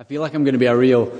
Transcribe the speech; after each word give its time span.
I 0.00 0.02
feel 0.04 0.22
like 0.22 0.32
I'm 0.32 0.44
going 0.44 0.54
to 0.54 0.58
be 0.58 0.64
a 0.64 0.74
real 0.74 1.12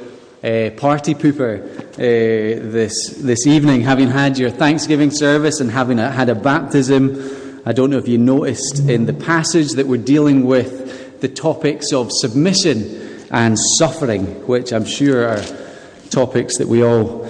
uh, 0.42 0.70
party 0.78 1.14
pooper 1.14 1.60
uh, 1.60 1.98
this, 1.98 3.10
this 3.10 3.46
evening, 3.46 3.82
having 3.82 4.08
had 4.08 4.38
your 4.38 4.48
Thanksgiving 4.48 5.10
service 5.10 5.60
and 5.60 5.70
having 5.70 5.98
a, 5.98 6.10
had 6.10 6.30
a 6.30 6.34
baptism. 6.34 7.60
I 7.66 7.72
don't 7.74 7.90
know 7.90 7.98
if 7.98 8.08
you 8.08 8.16
noticed 8.16 8.78
in 8.78 9.04
the 9.04 9.12
passage 9.12 9.72
that 9.72 9.86
we're 9.86 10.02
dealing 10.02 10.46
with 10.46 11.20
the 11.20 11.28
topics 11.28 11.92
of 11.92 12.10
submission 12.10 13.26
and 13.30 13.58
suffering, 13.58 14.46
which 14.46 14.72
I'm 14.72 14.86
sure 14.86 15.28
are 15.28 15.44
topics 16.08 16.56
that 16.56 16.66
we 16.66 16.82
all 16.82 17.28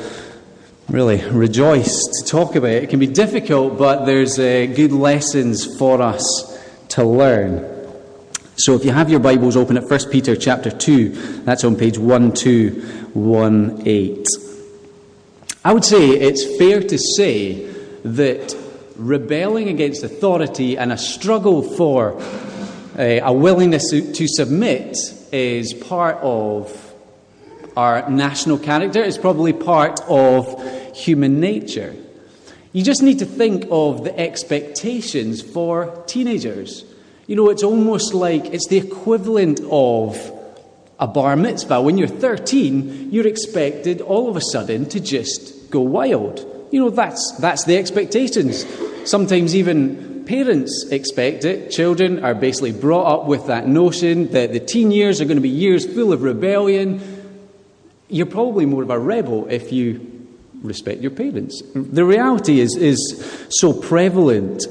really 0.88 1.20
rejoice 1.30 2.00
to 2.20 2.24
talk 2.24 2.54
about. 2.54 2.70
It 2.70 2.90
can 2.90 3.00
be 3.00 3.08
difficult, 3.08 3.76
but 3.76 4.04
there's 4.04 4.38
uh, 4.38 4.72
good 4.72 4.92
lessons 4.92 5.66
for 5.76 6.00
us 6.00 6.64
to 6.90 7.02
learn. 7.02 7.79
So 8.60 8.74
if 8.74 8.84
you 8.84 8.92
have 8.92 9.08
your 9.08 9.20
Bibles 9.20 9.56
open 9.56 9.78
at 9.78 9.88
1 9.88 10.10
Peter 10.10 10.36
chapter 10.36 10.70
2, 10.70 11.44
that's 11.44 11.64
on 11.64 11.76
page 11.76 11.96
1218. 11.96 14.24
I 15.64 15.72
would 15.72 15.82
say 15.82 16.10
it's 16.10 16.58
fair 16.58 16.82
to 16.82 16.98
say 16.98 17.72
that 18.04 18.54
rebelling 18.96 19.70
against 19.70 20.04
authority 20.04 20.76
and 20.76 20.92
a 20.92 20.98
struggle 20.98 21.62
for 21.62 22.20
uh, 22.98 23.20
a 23.22 23.32
willingness 23.32 23.88
to, 23.92 24.12
to 24.12 24.28
submit 24.28 24.94
is 25.32 25.72
part 25.72 26.18
of 26.20 26.92
our 27.78 28.10
national 28.10 28.58
character, 28.58 29.02
it's 29.02 29.16
probably 29.16 29.54
part 29.54 30.02
of 30.06 30.94
human 30.94 31.40
nature. 31.40 31.96
You 32.74 32.84
just 32.84 33.02
need 33.02 33.20
to 33.20 33.26
think 33.26 33.66
of 33.70 34.04
the 34.04 34.14
expectations 34.18 35.40
for 35.40 36.04
teenagers. 36.06 36.84
You 37.30 37.36
know, 37.36 37.48
it's 37.48 37.62
almost 37.62 38.12
like 38.12 38.46
it's 38.46 38.66
the 38.66 38.78
equivalent 38.78 39.60
of 39.70 40.32
a 40.98 41.06
bar 41.06 41.36
mitzvah. 41.36 41.80
When 41.80 41.96
you're 41.96 42.08
13, 42.08 43.12
you're 43.12 43.28
expected 43.28 44.00
all 44.00 44.28
of 44.28 44.34
a 44.34 44.40
sudden 44.40 44.86
to 44.86 44.98
just 44.98 45.70
go 45.70 45.80
wild. 45.80 46.44
You 46.72 46.80
know, 46.80 46.90
that's, 46.90 47.30
that's 47.38 47.62
the 47.66 47.76
expectations. 47.76 48.66
Sometimes 49.08 49.54
even 49.54 50.24
parents 50.24 50.88
expect 50.90 51.44
it. 51.44 51.70
Children 51.70 52.24
are 52.24 52.34
basically 52.34 52.72
brought 52.72 53.20
up 53.20 53.26
with 53.26 53.46
that 53.46 53.68
notion 53.68 54.32
that 54.32 54.52
the 54.52 54.58
teen 54.58 54.90
years 54.90 55.20
are 55.20 55.24
going 55.24 55.36
to 55.36 55.40
be 55.40 55.50
years 55.50 55.86
full 55.86 56.12
of 56.12 56.22
rebellion. 56.22 57.00
You're 58.08 58.26
probably 58.26 58.66
more 58.66 58.82
of 58.82 58.90
a 58.90 58.98
rebel 58.98 59.46
if 59.46 59.70
you 59.70 60.26
respect 60.62 61.00
your 61.00 61.12
parents. 61.12 61.62
The 61.76 62.04
reality 62.04 62.58
is, 62.58 62.74
is 62.74 63.46
so 63.50 63.72
prevalent 63.72 64.66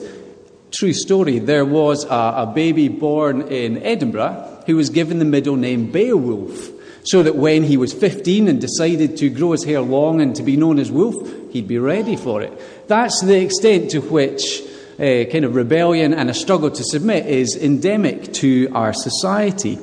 True 0.71 0.93
story. 0.93 1.39
There 1.39 1.65
was 1.65 2.05
a, 2.05 2.33
a, 2.37 2.51
baby 2.53 2.89
born 2.89 3.41
in 3.43 3.81
Edinburgh 3.81 4.63
who 4.67 4.75
was 4.75 4.91
given 4.91 5.17
the 5.17 5.25
middle 5.25 5.55
name 5.55 5.91
Beowulf, 5.91 6.69
so 7.03 7.23
that 7.23 7.35
when 7.35 7.63
he 7.63 7.75
was 7.75 7.91
15 7.91 8.47
and 8.47 8.61
decided 8.61 9.17
to 9.17 9.29
grow 9.29 9.53
his 9.53 9.63
hair 9.63 9.81
long 9.81 10.21
and 10.21 10.35
to 10.35 10.43
be 10.43 10.57
known 10.57 10.77
as 10.77 10.91
Wolf, 10.91 11.27
he'd 11.51 11.67
be 11.67 11.79
ready 11.79 12.15
for 12.15 12.43
it. 12.43 12.87
That's 12.87 13.19
the 13.21 13.41
extent 13.41 13.91
to 13.91 14.01
which 14.01 14.61
uh, 14.99 15.25
kind 15.31 15.43
of 15.43 15.55
rebellion 15.55 16.13
and 16.13 16.29
a 16.29 16.33
struggle 16.35 16.69
to 16.69 16.83
submit 16.83 17.25
is 17.25 17.55
endemic 17.55 18.31
to 18.33 18.69
our 18.73 18.93
society. 18.93 19.79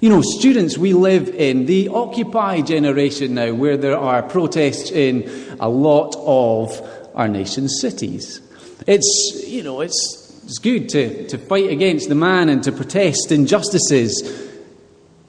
You 0.00 0.08
know, 0.08 0.22
students, 0.22 0.78
we 0.78 0.94
live 0.94 1.28
in 1.28 1.66
the 1.66 1.90
Occupy 1.90 2.62
generation 2.62 3.34
now, 3.34 3.52
where 3.52 3.76
there 3.76 3.98
are 3.98 4.22
protests 4.22 4.90
in 4.90 5.30
a 5.60 5.68
lot 5.68 6.16
of 6.16 7.10
our 7.14 7.28
nation's 7.28 7.80
cities. 7.80 8.40
It's, 8.86 9.44
you 9.46 9.62
know, 9.62 9.80
it's, 9.80 10.42
it's 10.44 10.58
good 10.58 10.88
to, 10.90 11.28
to 11.28 11.38
fight 11.38 11.70
against 11.70 12.08
the 12.08 12.14
man 12.14 12.48
and 12.48 12.62
to 12.64 12.72
protest 12.72 13.30
injustices. 13.30 14.48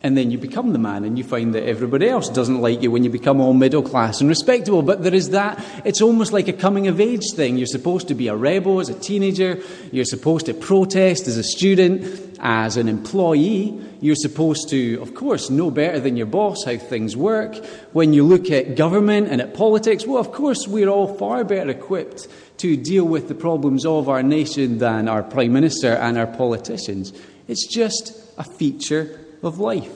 And 0.04 0.18
then 0.18 0.32
you 0.32 0.40
become 0.40 0.74
the 0.74 0.80
man 0.80 1.04
and 1.04 1.16
you 1.16 1.24
find 1.24 1.54
that 1.54 1.64
everybody 1.64 2.10
else 2.10 2.28
doesn't 2.28 2.60
like 2.60 2.82
you 2.82 2.90
when 2.90 3.04
you 3.04 3.12
become 3.12 3.40
all 3.40 3.54
middle 3.54 3.84
class 3.84 4.20
and 4.20 4.30
respectable. 4.30 4.82
But 4.82 5.04
there 5.04 5.14
is 5.14 5.30
that, 5.30 5.64
it's 5.86 6.02
almost 6.02 6.34
like 6.34 6.48
a 6.48 6.54
coming 6.54 6.88
of 6.88 7.00
age 7.00 7.34
thing. 7.36 7.58
You're 7.58 7.68
supposed 7.68 8.08
to 8.08 8.16
be 8.16 8.28
a 8.28 8.36
rebel 8.36 8.80
as 8.80 8.90
a 8.90 8.98
teenager. 8.98 9.60
You're 9.92 10.06
supposed 10.06 10.48
to 10.48 10.56
protest 10.56 11.28
as 11.28 11.38
a 11.38 11.44
student, 11.44 12.40
as 12.40 12.78
an 12.78 12.88
employee. 12.88 13.80
You're 14.02 14.16
supposed 14.16 14.70
to, 14.70 15.00
of 15.04 15.14
course, 15.14 15.52
know 15.52 15.70
better 15.70 16.00
than 16.00 16.18
your 16.18 16.26
boss 16.26 16.64
how 16.64 16.78
things 16.78 17.16
work. 17.16 17.56
When 17.94 18.12
you 18.12 18.24
look 18.24 18.50
at 18.50 18.76
government 18.76 19.28
and 19.28 19.40
at 19.40 19.54
politics, 19.54 20.08
well, 20.08 20.18
of 20.18 20.32
course, 20.32 20.68
we're 20.68 20.90
all 20.90 21.16
far 21.16 21.44
better 21.44 21.70
equipped 21.70 22.28
to 22.62 22.78
deal 22.78 23.04
with 23.04 23.28
the 23.28 23.34
problems 23.34 23.88
of 23.88 24.08
our 24.08 24.22
nation 24.22 24.78
than 24.78 25.08
our 25.08 25.24
Prime 25.24 25.52
Minister 25.52 25.94
and 25.94 26.16
our 26.16 26.28
politicians. 26.28 27.12
It's 27.48 27.66
just 27.66 28.16
a 28.38 28.44
feature 28.44 29.20
of 29.42 29.58
life. 29.58 29.92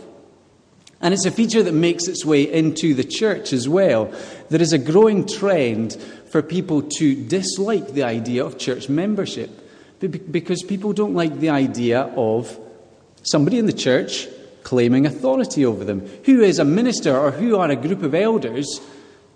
And 0.99 1.13
it's 1.13 1.25
a 1.25 1.31
feature 1.31 1.61
that 1.61 1.75
makes 1.75 2.07
its 2.07 2.25
way 2.25 2.51
into 2.51 2.95
the 2.95 3.03
church 3.03 3.53
as 3.53 3.69
well. 3.69 4.11
There 4.49 4.61
is 4.61 4.73
a 4.73 4.79
growing 4.79 5.27
trend 5.27 5.93
for 6.31 6.41
people 6.41 6.81
to 6.97 7.15
dislike 7.27 7.89
the 7.89 8.01
idea 8.01 8.43
of 8.43 8.57
church 8.57 8.89
membership 8.89 9.51
because 9.99 10.63
people 10.63 10.91
don't 10.91 11.13
like 11.13 11.39
the 11.39 11.49
idea 11.49 12.01
of 12.15 12.59
somebody 13.21 13.59
in 13.59 13.67
the 13.67 13.73
church 13.73 14.27
claiming 14.63 15.05
authority 15.05 15.63
over 15.65 15.83
them. 15.83 16.01
Who 16.25 16.41
is 16.41 16.57
a 16.57 16.65
minister 16.65 17.15
or 17.15 17.29
who 17.29 17.57
are 17.57 17.69
a 17.69 17.75
group 17.75 18.01
of 18.01 18.15
elders 18.15 18.81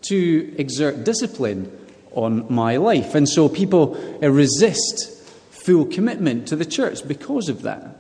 to 0.10 0.56
exert 0.58 1.04
discipline 1.04 1.72
on 2.14 2.52
my 2.52 2.78
life. 2.78 3.16
And 3.16 3.28
so 3.28 3.50
people 3.50 3.96
uh, 4.24 4.30
resist 4.30 5.16
full 5.52 5.86
commitment 5.86 6.48
to 6.48 6.56
the 6.56 6.66
church 6.66 7.08
because 7.08 7.50
of 7.50 7.64
that. 7.64 7.96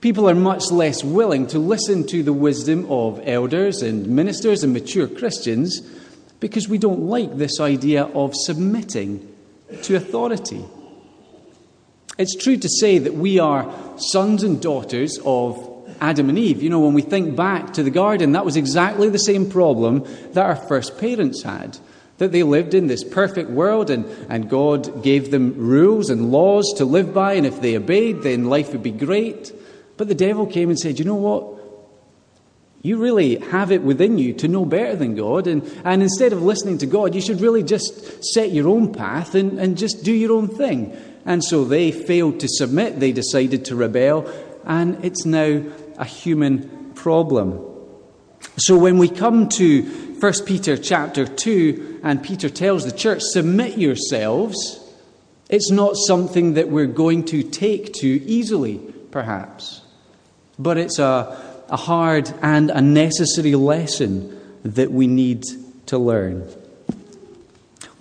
People 0.00 0.30
are 0.30 0.34
much 0.34 0.70
less 0.70 1.04
willing 1.04 1.46
to 1.48 1.58
listen 1.58 2.06
to 2.06 2.22
the 2.22 2.32
wisdom 2.32 2.86
of 2.90 3.20
elders 3.26 3.82
and 3.82 4.06
ministers 4.06 4.64
and 4.64 4.72
mature 4.72 5.06
Christians 5.06 5.80
because 6.40 6.68
we 6.68 6.78
don't 6.78 7.02
like 7.02 7.36
this 7.36 7.60
idea 7.60 8.04
of 8.04 8.34
submitting 8.34 9.28
to 9.82 9.96
authority. 9.96 10.64
It's 12.16 12.34
true 12.34 12.56
to 12.56 12.68
say 12.68 12.98
that 12.98 13.14
we 13.14 13.38
are 13.38 13.70
sons 13.98 14.42
and 14.42 14.60
daughters 14.60 15.18
of 15.24 15.66
Adam 16.00 16.30
and 16.30 16.38
Eve. 16.38 16.62
You 16.62 16.70
know, 16.70 16.80
when 16.80 16.94
we 16.94 17.02
think 17.02 17.36
back 17.36 17.74
to 17.74 17.82
the 17.82 17.90
garden, 17.90 18.32
that 18.32 18.44
was 18.44 18.56
exactly 18.56 19.10
the 19.10 19.18
same 19.18 19.50
problem 19.50 20.06
that 20.32 20.44
our 20.44 20.56
first 20.56 20.98
parents 20.98 21.42
had 21.42 21.78
that 22.20 22.32
they 22.32 22.42
lived 22.42 22.74
in 22.74 22.86
this 22.86 23.02
perfect 23.02 23.48
world 23.48 23.88
and, 23.88 24.04
and 24.28 24.50
God 24.50 25.02
gave 25.02 25.30
them 25.30 25.54
rules 25.56 26.10
and 26.10 26.30
laws 26.30 26.74
to 26.76 26.84
live 26.84 27.14
by, 27.14 27.32
and 27.32 27.46
if 27.46 27.62
they 27.62 27.78
obeyed, 27.78 28.20
then 28.20 28.44
life 28.44 28.72
would 28.72 28.82
be 28.82 28.90
great. 28.90 29.54
But 29.96 30.08
the 30.08 30.14
devil 30.14 30.46
came 30.46 30.68
and 30.68 30.78
said, 30.78 30.98
You 30.98 31.06
know 31.06 31.14
what? 31.14 31.58
You 32.82 32.98
really 32.98 33.36
have 33.36 33.72
it 33.72 33.82
within 33.82 34.18
you 34.18 34.34
to 34.34 34.48
know 34.48 34.66
better 34.66 34.96
than 34.96 35.14
God, 35.14 35.46
and, 35.46 35.62
and 35.82 36.02
instead 36.02 36.34
of 36.34 36.42
listening 36.42 36.76
to 36.78 36.86
God, 36.86 37.14
you 37.14 37.22
should 37.22 37.40
really 37.40 37.62
just 37.62 38.22
set 38.34 38.52
your 38.52 38.68
own 38.68 38.92
path 38.92 39.34
and, 39.34 39.58
and 39.58 39.78
just 39.78 40.04
do 40.04 40.12
your 40.12 40.32
own 40.32 40.48
thing. 40.48 40.94
And 41.24 41.42
so 41.42 41.64
they 41.64 41.90
failed 41.90 42.40
to 42.40 42.48
submit, 42.48 43.00
they 43.00 43.12
decided 43.12 43.64
to 43.66 43.76
rebel, 43.76 44.30
and 44.66 45.02
it's 45.02 45.24
now 45.24 45.62
a 45.96 46.04
human 46.04 46.92
problem. 46.94 47.66
So 48.58 48.76
when 48.76 48.98
we 48.98 49.08
come 49.08 49.48
to 49.50 50.09
1 50.20 50.44
Peter 50.44 50.76
chapter 50.76 51.26
2, 51.26 52.00
and 52.02 52.22
Peter 52.22 52.50
tells 52.50 52.84
the 52.84 52.92
church, 52.92 53.22
submit 53.22 53.78
yourselves, 53.78 54.78
it's 55.48 55.70
not 55.70 55.96
something 55.96 56.54
that 56.54 56.68
we're 56.68 56.86
going 56.86 57.24
to 57.24 57.42
take 57.42 57.94
to 57.94 58.06
easily, 58.06 58.78
perhaps. 59.10 59.80
But 60.58 60.76
it's 60.76 60.98
a, 60.98 61.64
a 61.70 61.76
hard 61.76 62.30
and 62.42 62.70
a 62.70 62.82
necessary 62.82 63.54
lesson 63.54 64.38
that 64.62 64.92
we 64.92 65.06
need 65.06 65.46
to 65.86 65.96
learn. 65.96 66.46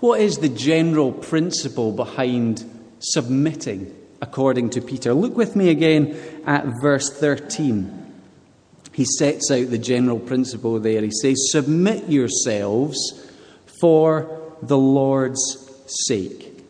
What 0.01 0.19
is 0.19 0.39
the 0.39 0.49
general 0.49 1.13
principle 1.13 1.93
behind 1.93 2.65
submitting 2.99 3.95
according 4.21 4.71
to 4.71 4.81
Peter? 4.81 5.13
Look 5.13 5.37
with 5.37 5.55
me 5.55 5.69
again 5.69 6.19
at 6.45 6.65
verse 6.81 7.09
13 7.09 7.98
he 8.99 9.05
sets 9.05 9.49
out 9.49 9.69
the 9.69 9.77
general 9.77 10.19
principle 10.19 10.77
there. 10.77 11.01
He 11.01 11.11
says, 11.21 11.51
Submit 11.53 12.09
yourselves 12.09 12.97
for 13.79 14.53
the 14.61 14.77
Lord's 14.77 15.71
sake. 15.87 16.61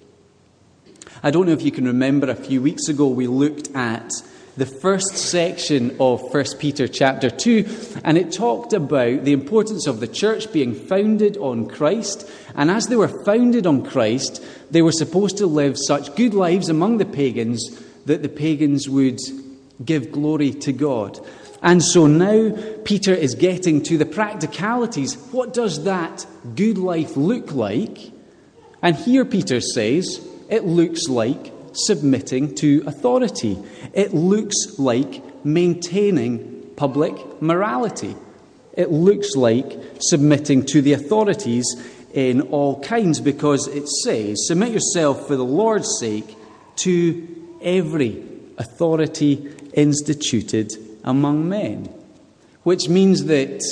I 1.24 1.32
don't 1.32 1.48
know 1.48 1.54
if 1.54 1.64
you 1.64 1.72
can 1.72 1.86
remember, 1.86 2.30
a 2.30 2.36
few 2.36 2.62
weeks 2.62 2.88
ago 2.88 3.08
we 3.08 3.26
looked 3.26 3.76
at 3.76 4.12
the 4.58 4.68
first 4.68 5.18
section 5.18 5.98
of 6.00 6.22
1 6.32 6.46
Peter 6.60 6.88
chapter 6.88 7.32
2, 7.32 8.02
and 8.04 8.16
it 8.16 8.32
talked 8.32 8.74
about 8.74 9.24
the 9.24 9.34
importance 9.34 9.88
of 9.88 10.00
the 10.00 10.08
church 10.08 10.54
being 10.54 10.76
founded 10.76 11.36
on 11.38 11.68
Christ. 11.68 12.30
And 12.54 12.70
as 12.70 12.86
they 12.86 12.96
were 12.96 13.24
founded 13.26 13.66
on 13.66 13.84
Christ, 13.84 14.46
they 14.70 14.84
were 14.84 14.92
supposed 14.92 15.38
to 15.38 15.48
live 15.48 15.80
such 15.80 16.16
good 16.16 16.36
lives 16.36 16.70
among 16.70 17.00
the 17.00 17.06
pagans 17.06 17.84
that 18.06 18.22
the 18.22 18.30
pagans 18.30 18.88
would 18.88 19.18
give 19.84 20.12
glory 20.12 20.52
to 20.52 20.72
God. 20.72 21.20
And 21.62 21.84
so 21.84 22.08
now 22.08 22.56
Peter 22.86 23.14
is 23.14 23.36
getting 23.36 23.84
to 23.84 23.98
the 23.98 24.06
practicalities. 24.06 25.16
What 25.32 25.54
does 25.54 25.84
that 25.84 26.26
good 26.56 26.78
life 26.78 27.18
look 27.18 27.52
like? 27.52 28.12
And 28.82 28.96
here 28.96 29.26
Peter 29.26 29.60
says 29.60 30.26
it 30.50 30.64
looks 30.64 31.10
like 31.10 31.52
submitting 31.74 32.56
to 32.56 32.84
authority, 32.88 33.58
it 33.94 34.14
looks 34.14 34.80
like 34.80 35.46
maintaining 35.46 36.72
public 36.76 37.42
morality. 37.42 38.16
It 38.74 38.92
looks 38.92 39.36
like 39.36 39.78
submitting 40.00 40.66
to 40.68 40.82
the 40.82 40.94
authorities 40.94 41.66
in 42.14 42.42
all 42.42 42.82
kinds 42.82 43.20
because 43.20 43.68
it 43.68 43.88
says, 43.90 44.48
Submit 44.48 44.72
yourself 44.72 45.28
for 45.28 45.36
the 45.36 45.44
Lord's 45.44 46.00
sake 46.00 46.38
to 46.78 47.58
every 47.62 48.24
authority 48.58 49.52
instituted 49.74 50.89
among 51.04 51.50
men. 51.50 51.94
Which 52.64 52.90
means 52.90 53.26
that 53.26 53.64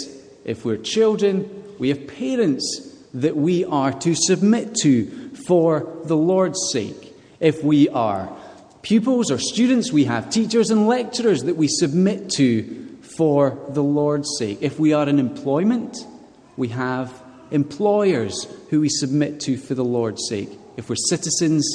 if 0.46 0.66
we're 0.66 0.78
children, 0.78 1.64
we 1.78 1.90
have 1.90 2.08
parents 2.08 2.96
that 3.14 3.36
we 3.36 3.66
are 3.66 3.92
to 3.92 4.16
submit 4.16 4.76
to 4.76 5.30
for 5.48 6.00
the 6.06 6.18
Lord's 6.18 6.70
sake. 6.72 7.14
If 7.40 7.64
we 7.64 7.90
are 7.90 8.36
pupils 8.82 9.32
or 9.32 9.38
students, 9.38 9.92
we 9.92 10.06
have 10.06 10.30
teachers 10.30 10.72
and 10.72 10.88
lecturers 10.88 11.44
that 11.44 11.58
we 11.58 11.68
submit 11.68 12.30
to 12.32 12.98
for 13.18 13.58
the 13.70 13.84
Lord's 13.84 14.30
sake. 14.38 14.60
If 14.62 14.80
we 14.80 14.94
are 14.94 15.08
in 15.08 15.20
employment, 15.20 15.98
we 16.56 16.70
have 16.70 17.14
employers 17.52 18.48
who 18.70 18.82
we 18.82 18.90
submit 18.90 19.40
to 19.42 19.58
for 19.58 19.74
the 19.74 19.86
Lord's 19.86 20.28
sake. 20.28 20.50
If 20.76 20.90
we're 20.90 20.96
citizens, 20.96 21.66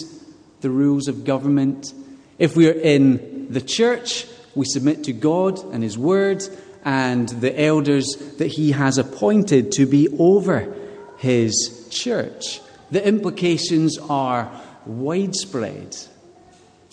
the 0.61 0.71
rules 0.71 1.09
of 1.09 1.25
government. 1.25 1.93
If 2.39 2.57
we're 2.57 2.73
in 2.73 3.53
the 3.53 3.61
church, 3.61 4.27
we 4.55 4.65
submit 4.67 5.05
to 5.05 5.13
God 5.13 5.59
and 5.73 5.83
His 5.83 5.97
Word 5.97 6.43
and 6.85 7.29
the 7.29 7.59
elders 7.61 8.17
that 8.39 8.49
He 8.49 8.73
has 8.73 8.99
appointed 8.99 9.73
to 9.73 9.87
be 9.87 10.09
over 10.19 10.75
His 11.19 11.89
church. 11.91 12.61
The 12.91 13.07
implications 13.07 13.99
are 13.99 14.51
widespread. 14.85 15.97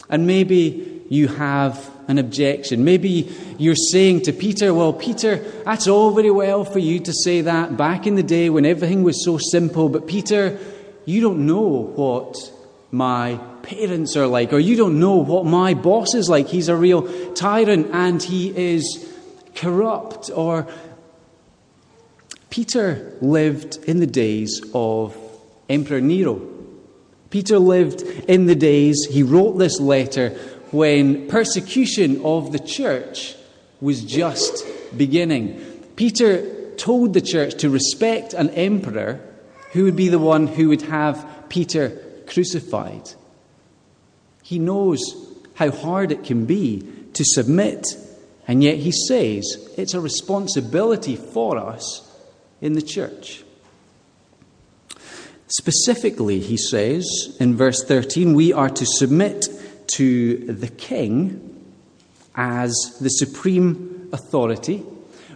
And 0.09 0.25
maybe 0.25 1.03
you 1.09 1.27
have 1.27 1.89
an 2.07 2.17
objection. 2.17 2.83
Maybe 2.83 3.31
you're 3.57 3.75
saying 3.75 4.21
to 4.21 4.33
Peter, 4.33 4.73
Well, 4.73 4.93
Peter, 4.93 5.37
that's 5.65 5.87
all 5.87 6.11
very 6.11 6.31
well 6.31 6.65
for 6.65 6.79
you 6.79 6.99
to 7.01 7.13
say 7.13 7.41
that 7.41 7.77
back 7.77 8.07
in 8.07 8.15
the 8.15 8.23
day 8.23 8.49
when 8.49 8.65
everything 8.65 9.03
was 9.03 9.23
so 9.23 9.37
simple, 9.37 9.89
but 9.89 10.07
Peter, 10.07 10.57
you 11.05 11.21
don't 11.21 11.45
know 11.45 11.91
what 11.95 12.51
my 12.91 13.39
parents 13.61 14.15
are 14.15 14.27
like, 14.27 14.51
or 14.51 14.59
you 14.59 14.75
don't 14.75 14.99
know 14.99 15.17
what 15.17 15.45
my 15.45 15.73
boss 15.73 16.15
is 16.15 16.29
like. 16.29 16.47
He's 16.47 16.69
a 16.69 16.75
real 16.75 17.33
tyrant 17.33 17.89
and 17.93 18.21
he 18.21 18.55
is 18.55 19.07
corrupt. 19.55 20.31
Or 20.33 20.67
Peter 22.49 23.13
lived 23.21 23.77
in 23.85 23.99
the 23.99 24.07
days 24.07 24.61
of 24.73 25.15
Emperor 25.69 26.01
Nero. 26.01 26.41
Peter 27.29 27.59
lived 27.59 28.01
in 28.27 28.47
the 28.47 28.55
days, 28.55 29.07
he 29.09 29.21
wrote 29.21 29.59
this 29.59 29.79
letter 29.79 30.29
when 30.71 31.27
persecution 31.27 32.23
of 32.25 32.51
the 32.51 32.59
church 32.59 33.35
was 33.81 34.03
just 34.03 34.65
beginning. 34.97 35.59
Peter 35.95 36.73
told 36.75 37.13
the 37.13 37.21
church 37.21 37.55
to 37.55 37.69
respect 37.69 38.33
an 38.33 38.49
emperor 38.51 39.19
who 39.73 39.83
would 39.83 39.95
be 39.95 40.09
the 40.09 40.17
one 40.17 40.47
who 40.47 40.69
would 40.69 40.81
have 40.83 41.45
Peter 41.49 42.01
crucified. 42.29 43.11
He 44.43 44.59
knows 44.59 44.99
how 45.55 45.71
hard 45.71 46.11
it 46.11 46.23
can 46.23 46.45
be 46.45 46.87
to 47.13 47.23
submit, 47.25 47.85
and 48.47 48.63
yet 48.63 48.77
he 48.77 48.91
says 48.91 49.69
it's 49.77 49.93
a 49.93 49.99
responsibility 49.99 51.15
for 51.15 51.57
us 51.57 52.05
in 52.61 52.73
the 52.73 52.81
church. 52.81 53.43
Specifically, 55.47 56.39
he 56.39 56.57
says 56.57 57.35
in 57.39 57.55
verse 57.55 57.83
13, 57.83 58.35
we 58.35 58.53
are 58.53 58.69
to 58.69 58.85
submit 58.85 59.47
to 59.87 60.37
the 60.45 60.67
king 60.67 61.45
as 62.35 62.71
the 63.01 63.09
supreme 63.09 64.09
authority, 64.13 64.83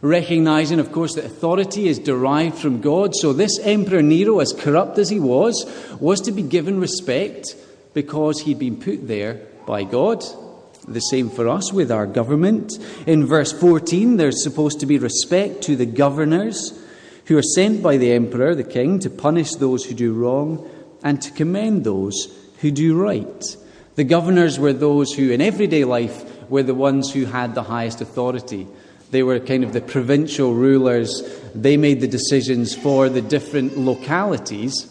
recognizing, 0.04 0.80
of 0.80 0.92
course, 0.92 1.16
that 1.16 1.26
authority 1.26 1.88
is 1.88 1.98
derived 1.98 2.58
from 2.58 2.82
God. 2.82 3.16
So, 3.16 3.32
this 3.32 3.58
Emperor 3.60 4.02
Nero, 4.02 4.40
as 4.40 4.54
corrupt 4.54 5.00
as 5.00 5.10
he 5.10 5.20
was, 5.20 5.66
was 6.00 6.22
to 6.22 6.32
be 6.32 6.44
given 6.44 6.80
respect 6.80 7.56
because 7.94 8.42
he'd 8.42 8.60
been 8.60 8.80
put 8.80 9.08
there 9.08 9.42
by 9.66 9.86
God. 9.86 10.24
The 10.88 11.00
same 11.00 11.30
for 11.30 11.48
us 11.48 11.72
with 11.72 11.90
our 11.90 12.06
government. 12.06 12.74
In 13.08 13.26
verse 13.26 13.54
14, 13.54 14.18
there's 14.18 14.44
supposed 14.44 14.82
to 14.82 14.86
be 14.86 14.98
respect 15.00 15.62
to 15.64 15.78
the 15.78 15.86
governors 15.86 16.78
who 17.26 17.38
are 17.38 17.44
sent 17.44 17.82
by 17.82 17.96
the 17.96 18.12
emperor, 18.12 18.54
the 18.54 18.66
king, 18.66 19.00
to 19.00 19.10
punish 19.10 19.52
those 19.54 19.86
who 19.86 19.94
do 19.94 20.12
wrong 20.12 20.70
and 21.02 21.22
to 21.22 21.32
commend 21.32 21.86
those 21.86 22.28
who 22.60 22.72
do 22.72 23.00
right. 23.00 23.56
The 23.96 24.04
governors 24.04 24.60
were 24.60 24.74
those 24.74 25.14
who, 25.14 25.32
in 25.32 25.40
everyday 25.40 25.86
life, 25.86 26.50
were 26.50 26.64
the 26.64 26.76
ones 26.76 27.14
who 27.14 27.24
had 27.24 27.56
the 27.56 27.64
highest 27.64 28.02
authority. 28.02 28.68
They 29.14 29.22
were 29.22 29.40
kind 29.40 29.64
of 29.64 29.74
the 29.74 29.80
provincial 29.80 30.56
rulers. 30.56 31.22
They 31.54 31.78
made 31.78 32.02
the 32.02 32.08
decisions 32.08 32.74
for 32.76 33.10
the 33.10 33.22
different 33.22 33.78
localities. 33.78 34.90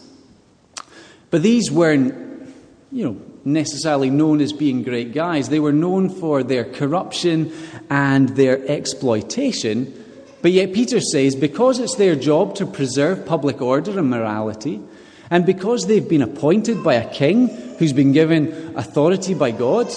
But 1.29 1.43
these 1.43 1.69
weren't, 1.69 2.15
you 2.89 3.03
know, 3.03 3.21
necessarily 3.43 4.09
known 4.09 4.39
as 4.39 4.53
being 4.53 4.81
great 4.83 5.13
guys. 5.13 5.49
They 5.49 5.59
were 5.59 5.73
known 5.73 6.09
for 6.09 6.41
their 6.41 6.63
corruption 6.63 7.51
and 7.89 8.29
their 8.29 8.65
exploitation. 8.65 9.93
But 10.41 10.53
yet, 10.53 10.73
Peter 10.73 11.01
says 11.01 11.35
because 11.35 11.79
it's 11.79 11.95
their 11.95 12.15
job 12.15 12.55
to 12.55 12.65
preserve 12.65 13.25
public 13.25 13.61
order 13.61 13.99
and 13.99 14.09
morality, 14.09 14.81
and 15.29 15.45
because 15.45 15.87
they've 15.87 16.07
been 16.07 16.21
appointed 16.21 16.81
by 16.81 16.93
a 16.93 17.13
king 17.13 17.49
who's 17.77 17.91
been 17.91 18.13
given 18.13 18.73
authority 18.77 19.33
by 19.33 19.51
God, 19.51 19.93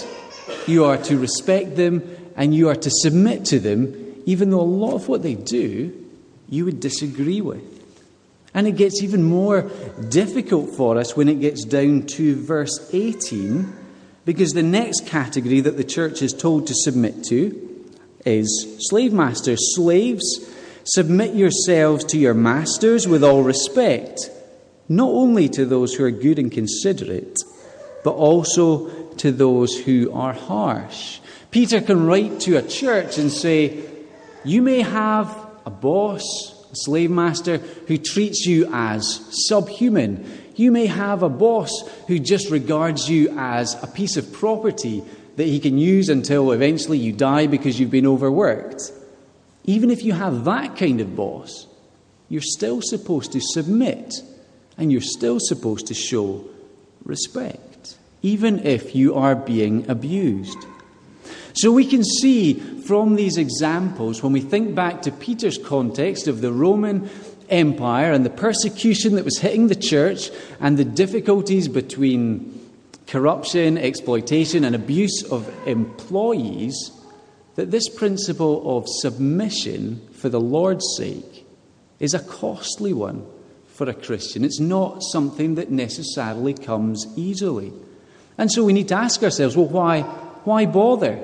you 0.67 0.85
are 0.85 0.97
to 0.99 1.17
respect 1.17 1.77
them 1.77 2.03
and 2.37 2.55
you 2.55 2.69
are 2.69 2.77
to 2.77 2.91
submit 2.91 3.45
to 3.47 3.61
them, 3.61 4.06
even 4.27 4.51
though 4.51 4.61
a 4.61 4.63
lot 4.63 4.95
of 4.95 5.09
what 5.09 5.23
they 5.23 5.35
do 5.35 6.05
you 6.49 6.65
would 6.65 6.81
disagree 6.81 7.41
with. 7.41 7.63
And 8.55 8.67
it 8.67 8.77
gets 8.77 9.03
even 9.03 9.23
more 9.23 9.71
difficult 10.09 10.71
for 10.71 10.99
us 10.99 11.17
when 11.17 11.29
it 11.29 11.41
gets 11.41 11.65
down 11.65 12.07
to 12.07 12.37
verse 12.37 12.91
18, 12.93 13.73
because 14.25 14.53
the 14.53 14.63
next 14.63 15.07
category 15.07 15.61
that 15.61 15.77
the 15.77 15.85
church 15.85 16.23
is 16.23 16.33
told 16.33 16.67
to 16.67 16.75
submit 16.75 17.25
to 17.25 17.91
is 18.25 18.77
slave 18.81 19.13
masters. 19.13 19.75
Slaves, 19.75 20.49
submit 20.85 21.35
yourselves 21.35 22.05
to 22.07 22.19
your 22.19 22.35
masters 22.35 23.07
with 23.07 23.23
all 23.25 23.43
respect 23.43 24.31
not 24.89 25.09
only 25.09 25.49
to 25.49 25.67
those 25.67 25.95
who 25.95 26.05
are 26.05 26.11
good 26.11 26.39
and 26.39 26.51
considerate, 26.53 27.41
but 28.05 28.13
also 28.13 28.89
to 29.15 29.33
those 29.33 29.77
who 29.77 30.13
are 30.13 30.33
harsh. 30.33 31.19
Peter 31.51 31.81
can 31.81 32.07
write 32.07 32.41
to 32.41 32.57
a 32.57 32.63
church 32.63 33.19
and 33.19 33.33
say, 33.33 33.85
You 34.47 34.63
may 34.63 34.81
have 34.81 35.37
a 35.67 35.71
boss, 35.71 36.23
a 36.71 36.77
slave 36.77 37.11
master, 37.11 37.59
who 37.59 37.99
treats 37.99 38.47
you 38.47 38.71
as 38.73 39.21
subhuman. 39.49 40.25
You 40.55 40.71
may 40.71 40.87
have 40.87 41.25
a 41.25 41.29
boss 41.29 41.71
who 42.07 42.21
just 42.21 42.51
regards 42.51 43.11
you 43.11 43.35
as 43.37 43.75
a 43.83 43.89
piece 43.89 44.17
of 44.17 44.33
property 44.33 45.03
that 45.35 45.49
he 45.49 45.59
can 45.59 45.79
use 45.79 46.09
until 46.09 46.53
eventually 46.53 46.99
you 46.99 47.13
die 47.13 47.49
because 47.49 47.81
you've 47.81 47.91
been 47.91 48.07
overworked. 48.07 48.93
Even 49.65 49.91
if 49.91 50.05
you 50.05 50.13
have 50.13 50.45
that 50.45 50.77
kind 50.77 51.01
of 51.01 51.17
boss, 51.17 51.67
you're 52.29 52.41
still 52.41 52.81
supposed 52.81 53.33
to 53.33 53.41
submit 53.41 54.15
and 54.79 54.93
you're 54.93 55.01
still 55.01 55.41
supposed 55.41 55.89
to 55.89 55.95
show 55.95 56.45
respect, 57.05 57.97
even 58.23 58.65
if 58.65 58.95
you 58.95 59.17
are 59.17 59.35
being 59.35 59.91
abused. 59.91 60.59
So 61.57 61.73
we 61.73 61.87
can 61.87 62.05
see 62.05 62.53
from 62.53 63.15
these 63.15 63.39
examples, 63.39 64.23
when 64.23 64.33
we 64.33 64.43
think 64.43 64.75
back 64.75 65.01
to 65.03 65.11
Peter's 65.11 65.57
context 65.57 66.29
of 66.29 66.43
the 66.43 66.53
Roman 66.53 67.09
Empire 67.49 68.13
and 68.13 68.27
the 68.27 68.31
persecution 68.31 69.15
that 69.15 69.25
was 69.25 69.39
hitting 69.39 69.69
the 69.69 69.75
church 69.75 70.31
and 70.61 70.77
the 70.77 70.85
difficulties 70.85 71.67
between 71.67 72.61
corruption, 73.07 73.79
exploitation, 73.79 74.65
and 74.65 74.75
abuse 74.75 75.23
of 75.31 75.51
employees, 75.67 76.91
that 77.55 77.71
this 77.71 77.89
principle 77.89 78.77
of 78.77 78.85
submission 78.87 80.07
for 80.13 80.29
the 80.29 80.41
Lord's 80.41 80.85
sake 80.99 81.47
is 82.01 82.13
a 82.13 82.21
costly 82.21 82.93
one 82.93 83.25
for 83.69 83.89
a 83.89 83.95
Christian. 83.95 84.45
It's 84.45 84.61
not 84.61 85.03
something 85.03 85.55
that 85.55 85.71
necessarily 85.71 86.53
comes 86.53 87.07
easily. 87.17 87.73
And 88.37 88.53
so 88.53 88.63
we 88.63 88.75
need 88.75 88.89
to 88.89 88.95
ask 88.95 89.23
ourselves 89.23 89.57
well, 89.57 89.69
why, 89.69 90.03
why 90.45 90.67
bother? 90.67 91.19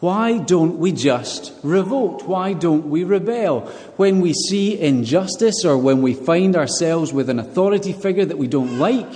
Why 0.00 0.38
don't 0.38 0.78
we 0.78 0.92
just 0.92 1.52
revolt? 1.64 2.22
Why 2.22 2.52
don't 2.52 2.88
we 2.88 3.02
rebel? 3.02 3.62
When 3.96 4.20
we 4.20 4.32
see 4.32 4.78
injustice 4.78 5.64
or 5.64 5.76
when 5.76 6.02
we 6.02 6.14
find 6.14 6.54
ourselves 6.54 7.12
with 7.12 7.28
an 7.28 7.40
authority 7.40 7.92
figure 7.92 8.24
that 8.24 8.38
we 8.38 8.46
don't 8.46 8.78
like, 8.78 9.12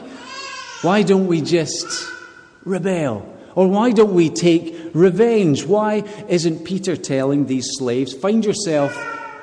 why 0.82 1.02
don't 1.02 1.28
we 1.28 1.40
just 1.40 1.86
rebel? 2.64 3.24
Or 3.54 3.68
why 3.68 3.92
don't 3.92 4.14
we 4.14 4.28
take 4.28 4.90
revenge? 4.92 5.64
Why 5.64 6.02
isn't 6.28 6.64
Peter 6.64 6.96
telling 6.96 7.46
these 7.46 7.68
slaves, 7.74 8.12
find 8.12 8.44
yourself 8.44 8.96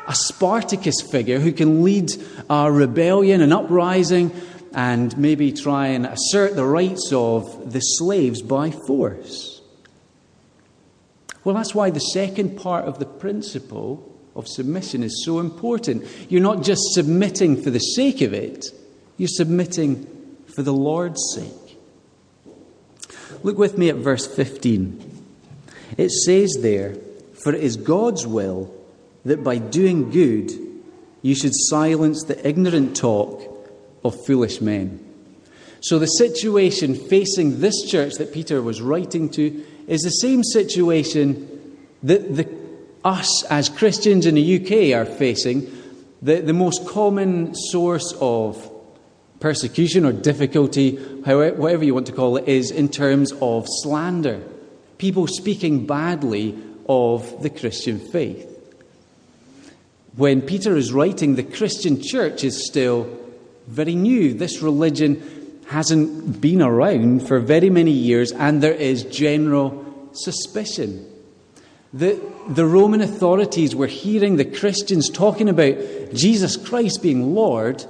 a 0.09 0.15
Spartacus 0.15 1.01
figure 1.01 1.39
who 1.39 1.53
can 1.53 1.83
lead 1.83 2.11
a 2.49 2.69
rebellion, 2.69 3.39
an 3.41 3.53
uprising, 3.53 4.31
and 4.73 5.17
maybe 5.17 5.53
try 5.53 5.87
and 5.87 6.05
assert 6.05 6.55
the 6.55 6.65
rights 6.65 7.13
of 7.13 7.71
the 7.71 7.79
slaves 7.79 8.41
by 8.41 8.71
force. 8.71 9.58
Well, 11.49 11.57
that's 11.57 11.73
why 11.73 11.89
the 11.89 11.99
second 11.99 12.57
part 12.57 12.85
of 12.85 12.99
the 12.99 13.07
principle 13.07 14.15
of 14.35 14.47
submission 14.47 15.01
is 15.01 15.25
so 15.25 15.39
important. 15.39 16.05
You're 16.29 16.43
not 16.43 16.61
just 16.61 16.93
submitting 16.93 17.59
for 17.63 17.71
the 17.71 17.79
sake 17.79 18.21
of 18.21 18.33
it, 18.35 18.67
you're 19.17 19.27
submitting 19.27 20.05
for 20.45 20.61
the 20.61 20.75
Lord's 20.75 21.19
sake. 21.33 21.79
Look 23.41 23.57
with 23.57 23.79
me 23.79 23.89
at 23.89 23.95
verse 23.95 24.27
15. 24.27 25.25
It 25.97 26.11
says 26.11 26.55
there, 26.61 26.93
For 27.41 27.55
it 27.55 27.63
is 27.63 27.77
God's 27.77 28.27
will 28.27 28.71
that 29.25 29.43
by 29.43 29.57
doing 29.57 30.11
good 30.11 30.51
you 31.23 31.33
should 31.33 31.55
silence 31.55 32.25
the 32.25 32.47
ignorant 32.47 32.95
talk 32.95 33.41
of 34.03 34.23
foolish 34.27 34.61
men. 34.61 35.03
So, 35.81 35.97
the 35.97 36.05
situation 36.05 36.93
facing 36.93 37.59
this 37.59 37.89
church 37.89 38.15
that 38.19 38.33
Peter 38.33 38.61
was 38.61 38.83
writing 38.83 39.29
to 39.29 39.65
is 39.89 40.01
the 40.01 40.09
same 40.11 40.43
situation 40.43 41.77
that 42.03 42.35
the, 42.35 42.47
us 43.03 43.43
as 43.45 43.69
Christians 43.69 44.25
in 44.25 44.35
the 44.35 44.55
UK 44.61 44.95
are 44.95 45.05
facing. 45.05 45.69
The, 46.21 46.41
the 46.41 46.53
most 46.53 46.87
common 46.87 47.55
source 47.55 48.13
of 48.21 48.71
persecution 49.39 50.05
or 50.05 50.13
difficulty, 50.13 50.97
however, 51.25 51.55
whatever 51.55 51.83
you 51.83 51.95
want 51.95 52.05
to 52.07 52.13
call 52.13 52.37
it, 52.37 52.47
is 52.47 52.69
in 52.71 52.89
terms 52.89 53.33
of 53.41 53.65
slander. 53.67 54.41
People 54.99 55.25
speaking 55.27 55.87
badly 55.87 56.57
of 56.87 57.41
the 57.41 57.49
Christian 57.49 57.99
faith. 57.99 58.45
When 60.15 60.41
Peter 60.41 60.75
is 60.75 60.93
writing, 60.93 61.35
the 61.35 61.43
Christian 61.43 62.01
church 62.01 62.43
is 62.43 62.67
still 62.67 63.09
very 63.67 63.95
new. 63.95 64.33
This 64.33 64.61
religion 64.61 65.38
hasn't 65.69 66.41
been 66.41 66.61
around 66.61 67.27
for 67.27 67.39
very 67.39 67.69
many 67.69 67.91
years, 67.91 68.31
and 68.31 68.61
there 68.61 68.73
is 68.73 69.03
general 69.03 69.85
suspicion. 70.13 71.05
The, 71.93 72.19
the 72.47 72.65
Roman 72.65 73.01
authorities 73.01 73.75
were 73.75 73.87
hearing 73.87 74.35
the 74.35 74.45
Christians 74.45 75.09
talking 75.09 75.47
about 75.47 75.77
Jesus 76.13 76.57
Christ 76.57 77.03
being 77.03 77.35
Lord, 77.35 77.85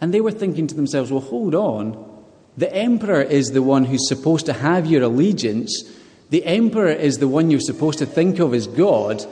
and 0.00 0.12
they 0.14 0.22
were 0.22 0.30
thinking 0.30 0.66
to 0.66 0.74
themselves, 0.74 1.12
well, 1.12 1.20
hold 1.20 1.54
on. 1.54 2.22
The 2.56 2.74
emperor 2.74 3.22
is 3.22 3.48
the 3.48 3.62
one 3.62 3.84
who's 3.84 4.08
supposed 4.08 4.46
to 4.46 4.54
have 4.54 4.86
your 4.86 5.02
allegiance. 5.02 5.84
The 6.30 6.44
emperor 6.46 6.88
is 6.88 7.18
the 7.18 7.28
one 7.28 7.50
you're 7.50 7.60
supposed 7.60 7.98
to 7.98 8.06
think 8.06 8.38
of 8.38 8.54
as 8.54 8.66
God. 8.66 9.24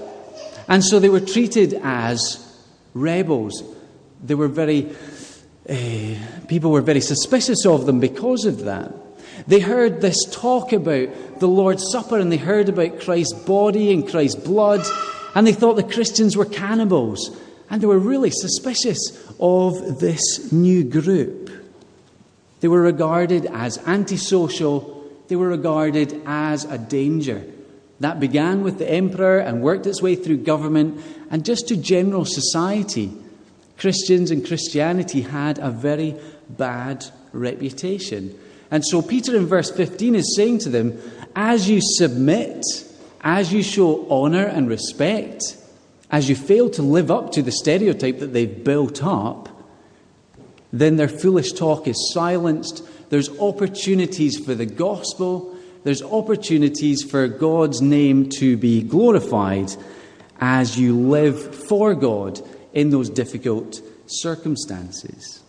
And 0.68 0.84
so 0.84 0.98
they 0.98 1.08
were 1.08 1.20
treated 1.20 1.80
as 1.82 2.38
rebels. 2.92 3.62
They 4.22 4.34
were 4.34 4.48
very, 4.48 4.94
uh, 5.68 6.14
people 6.48 6.70
were 6.70 6.80
very 6.80 7.00
suspicious 7.00 7.64
of 7.64 7.86
them 7.86 8.00
because 8.00 8.44
of 8.44 8.64
that. 8.64 8.92
They 9.46 9.60
heard 9.60 10.00
this 10.00 10.24
talk 10.30 10.72
about 10.72 11.40
the 11.40 11.48
Lord's 11.48 11.90
Supper 11.90 12.18
and 12.18 12.30
they 12.30 12.36
heard 12.36 12.68
about 12.68 13.00
Christ's 13.00 13.32
body 13.32 13.92
and 13.92 14.08
Christ's 14.08 14.40
blood, 14.40 14.84
and 15.34 15.46
they 15.46 15.52
thought 15.52 15.74
the 15.74 15.82
Christians 15.82 16.36
were 16.36 16.44
cannibals. 16.44 17.36
And 17.70 17.80
they 17.80 17.86
were 17.86 17.98
really 17.98 18.30
suspicious 18.30 19.00
of 19.40 19.98
this 19.98 20.52
new 20.52 20.84
group. 20.84 21.50
They 22.60 22.68
were 22.68 22.82
regarded 22.82 23.46
as 23.46 23.78
antisocial, 23.86 25.10
they 25.28 25.36
were 25.36 25.48
regarded 25.48 26.20
as 26.26 26.64
a 26.64 26.76
danger. 26.76 27.42
That 28.00 28.20
began 28.20 28.62
with 28.62 28.78
the 28.78 28.90
emperor 28.90 29.38
and 29.38 29.62
worked 29.62 29.86
its 29.86 30.02
way 30.02 30.16
through 30.16 30.38
government 30.38 31.00
and 31.30 31.44
just 31.44 31.68
to 31.68 31.76
general 31.76 32.24
society. 32.24 33.12
Christians 33.82 34.30
and 34.30 34.46
Christianity 34.46 35.22
had 35.22 35.58
a 35.58 35.68
very 35.68 36.14
bad 36.48 37.04
reputation. 37.32 38.38
And 38.70 38.84
so 38.86 39.02
Peter 39.02 39.36
in 39.36 39.46
verse 39.46 39.72
15 39.72 40.14
is 40.14 40.36
saying 40.36 40.60
to 40.60 40.68
them, 40.68 41.02
as 41.34 41.68
you 41.68 41.80
submit, 41.82 42.64
as 43.22 43.52
you 43.52 43.60
show 43.64 44.08
honour 44.08 44.46
and 44.46 44.68
respect, 44.68 45.56
as 46.12 46.28
you 46.28 46.36
fail 46.36 46.70
to 46.70 46.82
live 46.82 47.10
up 47.10 47.32
to 47.32 47.42
the 47.42 47.50
stereotype 47.50 48.20
that 48.20 48.32
they've 48.32 48.62
built 48.62 49.02
up, 49.02 49.48
then 50.72 50.94
their 50.94 51.08
foolish 51.08 51.50
talk 51.50 51.88
is 51.88 52.12
silenced. 52.14 52.86
There's 53.10 53.36
opportunities 53.40 54.38
for 54.38 54.54
the 54.54 54.64
gospel, 54.66 55.56
there's 55.82 56.02
opportunities 56.02 57.02
for 57.02 57.26
God's 57.26 57.82
name 57.82 58.28
to 58.38 58.56
be 58.56 58.84
glorified 58.84 59.72
as 60.40 60.78
you 60.78 60.96
live 60.96 61.56
for 61.66 61.96
God 61.96 62.40
in 62.72 62.90
those 62.90 63.10
difficult 63.10 63.80
circumstances. 64.06 65.42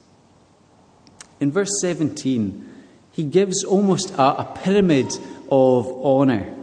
In 1.39 1.51
verse 1.51 1.79
17, 1.81 2.69
he 3.11 3.23
gives 3.23 3.63
almost 3.63 4.11
a, 4.15 4.41
a 4.41 4.57
pyramid 4.63 5.11
of 5.49 5.87
honour. 5.87 6.53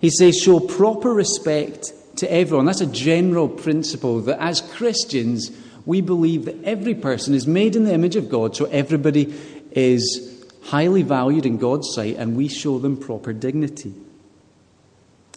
He 0.00 0.10
says, 0.10 0.36
show 0.38 0.58
proper 0.60 1.12
respect 1.12 1.92
to 2.16 2.32
everyone. 2.32 2.66
That's 2.66 2.80
a 2.80 2.86
general 2.86 3.48
principle 3.48 4.20
that 4.22 4.40
as 4.40 4.60
Christians, 4.60 5.50
we 5.86 6.00
believe 6.00 6.44
that 6.44 6.62
every 6.64 6.94
person 6.94 7.34
is 7.34 7.46
made 7.46 7.76
in 7.76 7.84
the 7.84 7.94
image 7.94 8.16
of 8.16 8.28
God, 8.28 8.56
so 8.56 8.66
everybody 8.66 9.34
is 9.70 10.44
highly 10.64 11.02
valued 11.02 11.46
in 11.46 11.58
God's 11.58 11.92
sight, 11.94 12.16
and 12.16 12.36
we 12.36 12.48
show 12.48 12.78
them 12.78 12.96
proper 12.96 13.32
dignity. 13.32 13.94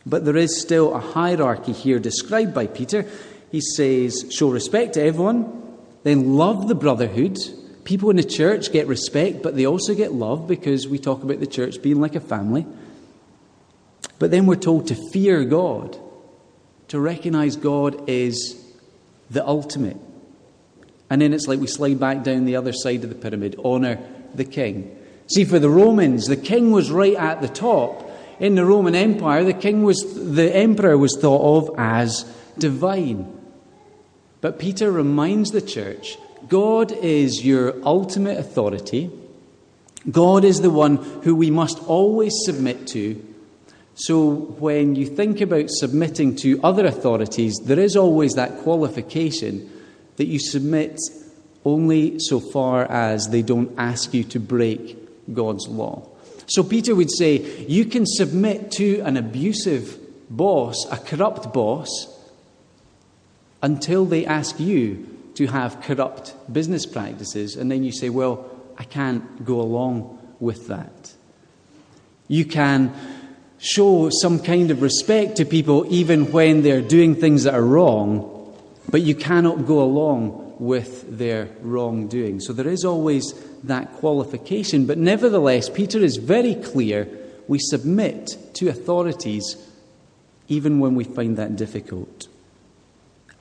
But 0.06 0.26
there 0.26 0.38
is 0.38 0.62
still 0.62 0.94
a 0.94 1.00
hierarchy 1.00 1.72
here 1.72 1.98
described 1.98 2.54
by 2.54 2.68
Peter. 2.68 3.08
He 3.56 3.62
says, 3.62 4.26
show 4.32 4.50
respect 4.50 4.96
to 4.96 5.02
everyone, 5.02 5.78
then 6.04 6.36
love 6.36 6.68
the 6.68 6.76
brotherhood 6.76 7.38
People 7.86 8.10
in 8.10 8.16
the 8.16 8.24
church 8.24 8.72
get 8.72 8.88
respect, 8.88 9.44
but 9.44 9.56
they 9.56 9.68
also 9.68 9.94
get 9.94 10.12
love 10.12 10.48
because 10.48 10.88
we 10.88 10.98
talk 10.98 11.22
about 11.22 11.40
the 11.40 11.48
church 11.48 11.84
being 11.84 12.02
like 12.02 12.16
a 12.16 12.20
family. 12.20 12.66
But 14.18 14.32
then 14.32 14.48
we're 14.48 14.56
told 14.56 14.88
to 14.88 14.96
fear 15.12 15.46
God, 15.46 15.96
to 16.88 17.00
recognize 17.00 17.56
God 17.56 18.10
is 18.10 18.60
the 19.30 19.46
ultimate. 19.48 19.98
And 21.12 21.22
then 21.22 21.32
it's 21.32 21.48
like 21.48 21.60
we 21.60 21.68
slide 21.68 22.00
back 22.00 22.24
down 22.24 22.46
the 22.46 22.56
other 22.56 22.74
side 22.74 23.04
of 23.04 23.10
the 23.10 23.16
pyramid 23.16 23.56
honor 23.64 24.00
the 24.34 24.46
king. 24.46 24.98
See, 25.28 25.46
for 25.46 25.60
the 25.60 25.70
Romans, 25.70 26.26
the 26.26 26.38
king 26.38 26.72
was 26.72 26.90
right 26.90 27.16
at 27.16 27.42
the 27.42 27.48
top. 27.48 28.12
In 28.40 28.56
the 28.56 28.66
Roman 28.66 28.96
Empire, 28.96 29.44
the 29.44 29.54
king 29.54 29.84
was, 29.84 30.02
the 30.34 30.54
emperor 30.56 30.98
was 30.98 31.16
thought 31.16 31.70
of 31.70 31.76
as 31.78 32.24
divine. 32.58 33.32
But 34.46 34.60
Peter 34.60 34.92
reminds 34.92 35.50
the 35.50 35.60
church 35.60 36.20
God 36.48 36.92
is 36.92 37.44
your 37.44 37.84
ultimate 37.84 38.38
authority. 38.38 39.10
God 40.12 40.46
is 40.46 40.62
the 40.62 40.70
one 40.70 40.98
who 41.24 41.36
we 41.36 41.50
must 41.50 41.80
always 41.88 42.32
submit 42.46 42.86
to. 42.90 43.26
So, 43.96 44.30
when 44.30 44.96
you 44.96 45.08
think 45.08 45.42
about 45.42 45.72
submitting 45.72 46.36
to 46.44 46.62
other 46.64 46.86
authorities, 46.86 47.56
there 47.64 47.80
is 47.80 47.96
always 47.96 48.34
that 48.34 48.60
qualification 48.60 49.68
that 50.18 50.28
you 50.28 50.38
submit 50.38 51.00
only 51.66 52.20
so 52.20 52.40
far 52.40 52.86
as 52.86 53.30
they 53.30 53.42
don't 53.42 53.74
ask 53.80 54.14
you 54.14 54.24
to 54.26 54.40
break 54.40 55.34
God's 55.34 55.68
law. 55.68 56.08
So, 56.46 56.64
Peter 56.64 56.94
would 56.94 57.10
say, 57.10 57.66
You 57.66 57.86
can 57.86 58.06
submit 58.06 58.70
to 58.74 59.00
an 59.00 59.18
abusive 59.18 59.98
boss, 60.30 60.86
a 60.92 60.98
corrupt 60.98 61.52
boss, 61.52 62.15
until 63.66 64.06
they 64.06 64.28
ask 64.28 64.60
you 64.60 65.08
to 65.34 65.48
have 65.48 65.82
corrupt 65.82 66.36
business 66.54 66.86
practices, 66.86 67.56
and 67.56 67.72
then 67.72 67.84
you 67.84 67.92
say, 67.92 68.10
well, 68.10 68.46
I 68.78 68.84
can't 68.84 69.44
go 69.44 69.60
along 69.60 70.20
with 70.40 70.68
that. 70.68 71.12
You 72.28 72.46
can 72.46 72.94
show 73.58 74.12
some 74.12 74.38
kind 74.38 74.70
of 74.70 74.84
respect 74.84 75.38
to 75.38 75.46
people 75.46 75.84
even 75.90 76.32
when 76.32 76.62
they're 76.62 76.80
doing 76.80 77.16
things 77.16 77.46
that 77.46 77.56
are 77.56 77.64
wrong, 77.64 78.54
but 78.92 79.02
you 79.02 79.16
cannot 79.16 79.66
go 79.66 79.82
along 79.82 80.58
with 80.60 81.18
their 81.18 81.50
wrongdoing. 81.62 82.42
So 82.42 82.54
there 82.54 82.70
is 82.70 82.86
always 82.86 83.34
that 83.64 83.94
qualification, 83.94 84.86
but 84.86 85.00
nevertheless, 85.00 85.70
Peter 85.70 85.98
is 85.98 86.18
very 86.18 86.54
clear 86.54 87.08
we 87.48 87.58
submit 87.58 88.38
to 88.54 88.70
authorities 88.70 89.58
even 90.50 90.80
when 90.80 90.94
we 90.94 91.04
find 91.04 91.36
that 91.38 91.56
difficult. 91.56 92.28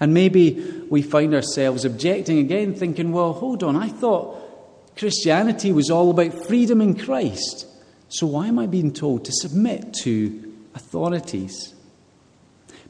And 0.00 0.12
maybe 0.12 0.84
we 0.90 1.02
find 1.02 1.34
ourselves 1.34 1.84
objecting 1.84 2.38
again, 2.38 2.74
thinking, 2.74 3.12
well, 3.12 3.32
hold 3.32 3.62
on, 3.62 3.76
I 3.76 3.88
thought 3.88 4.96
Christianity 4.96 5.72
was 5.72 5.90
all 5.90 6.10
about 6.10 6.46
freedom 6.46 6.80
in 6.80 6.96
Christ. 6.98 7.66
So 8.08 8.26
why 8.26 8.48
am 8.48 8.58
I 8.58 8.66
being 8.66 8.92
told 8.92 9.24
to 9.24 9.32
submit 9.32 9.94
to 10.02 10.52
authorities? 10.74 11.74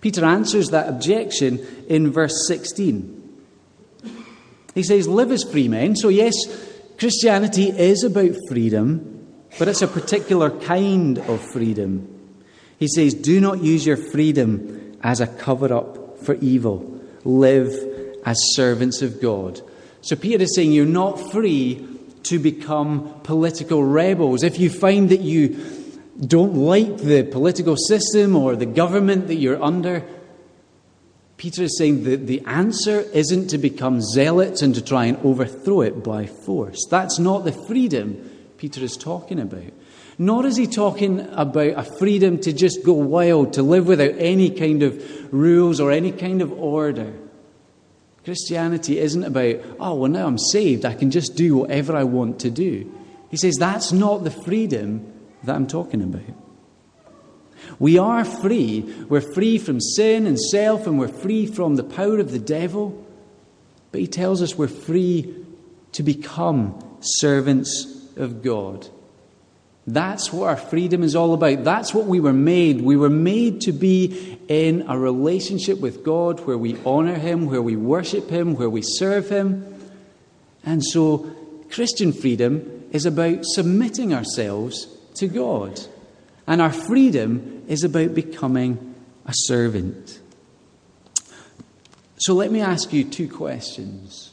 Peter 0.01 0.25
answers 0.25 0.71
that 0.71 0.89
objection 0.89 1.67
in 1.89 2.11
verse 2.11 2.47
16. 2.47 3.23
He 4.75 4.83
says, 4.83 5.09
Live 5.09 5.31
as 5.31 5.45
free 5.45 5.69
men. 5.69 5.97
So, 5.97 6.09
yes, 6.09 6.35
Christianity 6.99 7.71
is 7.71 8.05
about 8.05 8.35
freedom, 8.49 9.27
but 9.59 9.69
it's 9.69 9.83
a 9.83 9.89
particular 9.89 10.51
kind 10.51 11.19
of 11.19 11.41
freedom. 11.53 12.11
He 12.79 12.89
says, 12.89 13.15
Do 13.15 13.41
not 13.41 13.63
use 13.63 13.87
your 13.87 13.97
freedom 13.97 14.99
as 15.03 15.21
a 15.21 15.27
cover 15.27 15.73
up 15.73 16.19
for 16.19 16.35
evil 16.35 16.94
live 17.25 17.73
as 18.25 18.39
servants 18.55 19.03
of 19.03 19.21
God. 19.21 19.61
So 20.01 20.17
Peter 20.17 20.43
is 20.43 20.55
saying 20.55 20.73
you're 20.73 20.87
not 20.87 21.33
free 21.33 21.87
to 22.25 22.39
become 22.39 23.21
political 23.23 23.85
rebels. 23.85 24.43
If 24.43 24.59
you 24.59 24.71
find 24.71 25.09
that 25.11 25.21
you 25.21 25.57
don't 26.21 26.55
like 26.55 26.99
the 26.99 27.23
political 27.25 27.77
system 27.77 28.37
or 28.37 28.57
the 28.57 28.67
government 28.67 29.27
that 29.29 29.37
you're 29.37 29.63
under, 29.63 30.05
Peter 31.37 31.65
is 31.65 31.77
saying 31.77 32.05
that 32.05 32.27
the 32.27 32.43
answer 32.47 33.01
isn't 33.13 33.49
to 33.49 33.59
become 33.59 34.01
zealots 34.01 34.63
and 34.63 34.75
to 34.75 34.83
try 34.83 35.07
and 35.07 35.19
overthrow 35.19 35.83
it 35.83 36.05
by 36.05 36.27
force. 36.27 36.87
That's 36.91 37.19
not 37.19 37.45
the 37.45 37.53
freedom 37.53 38.31
Peter 38.57 38.83
is 38.83 38.97
talking 38.97 39.41
about. 39.41 39.73
Nor 40.19 40.47
is 40.47 40.57
he 40.57 40.67
talking 40.67 41.21
about 41.33 41.75
a 41.77 41.83
freedom 41.83 42.39
to 42.41 42.53
just 42.53 42.85
go 42.85 42.93
wild, 42.93 43.55
to 43.55 43.63
live 43.63 43.87
without 43.87 44.15
any 44.17 44.51
kind 44.51 44.83
of 44.83 45.33
rules 45.33 45.81
or 45.81 45.91
any 45.91 46.13
kind 46.13 46.41
of 46.41 46.53
order. 46.53 47.13
Christianity 48.25 48.99
isn't 48.99 49.25
about, 49.25 49.57
oh, 49.81 49.95
well, 49.95 50.11
now 50.11 50.27
I'm 50.27 50.39
saved, 50.39 50.85
I 50.85 50.95
can 50.95 51.11
just 51.11 51.37
do 51.37 51.57
whatever 51.57 51.95
I 51.97 52.05
want 52.05 52.41
to 52.41 52.51
do. 52.51 52.93
He 53.31 53.37
says 53.37 53.57
that's 53.57 53.93
not 53.93 54.25
the 54.25 54.31
freedom 54.31 55.13
that 55.43 55.55
I'm 55.55 55.67
talking 55.67 56.03
about. 56.03 56.23
We 57.79 57.99
are 57.99 58.25
free. 58.25 58.81
We're 59.09 59.21
free 59.21 59.59
from 59.59 59.81
sin 59.81 60.27
and 60.27 60.39
self, 60.39 60.87
and 60.87 60.99
we're 60.99 61.09
free 61.09 61.47
from 61.47 61.77
the 61.77 61.85
power 61.85 62.19
of 62.19 62.31
the 62.31 62.39
devil. 62.39 63.05
But 63.91 64.01
he 64.01 64.07
tells 64.07 64.43
us 64.43 64.57
we're 64.57 64.69
free 64.69 65.35
to 65.93 66.03
become 66.03 66.99
servants 67.01 67.87
of 68.17 68.43
God. 68.43 68.89
That's 69.87 70.33
what 70.33 70.49
our 70.49 70.57
freedom 70.57 71.03
is 71.03 71.15
all 71.15 71.35
about. 71.35 71.65
That's 71.65 71.93
what 71.93 72.07
we 72.07 72.19
were 72.19 72.33
made. 72.33 72.81
We 72.81 72.97
were 72.97 73.11
made 73.11 73.61
to 73.63 73.73
be 73.73 74.39
in 74.49 74.87
a 74.89 74.99
relationship 74.99 75.79
with 75.79 76.03
God 76.03 76.41
where 76.47 76.57
we 76.57 76.79
honor 76.87 77.17
Him, 77.17 77.47
where 77.47 77.61
we 77.61 77.77
worship 77.77 78.31
Him, 78.31 78.57
where 78.57 78.71
we 78.71 78.81
serve 78.83 79.29
Him. 79.29 79.75
And 80.65 80.83
so, 80.83 81.31
Christian 81.71 82.13
freedom 82.13 82.85
is 82.93 83.05
about 83.05 83.45
submitting 83.45 84.15
ourselves 84.15 84.87
to 85.17 85.29
God. 85.29 85.79
And 86.47 86.63
our 86.63 86.73
freedom 86.73 87.65
is 87.69 87.85
about 87.85 88.15
becoming 88.15 88.95
a 89.27 89.33
servant. 89.35 90.21
So, 92.17 92.33
let 92.33 92.51
me 92.51 92.63
ask 92.63 92.91
you 92.91 93.05
two 93.05 93.29
questions. 93.29 94.33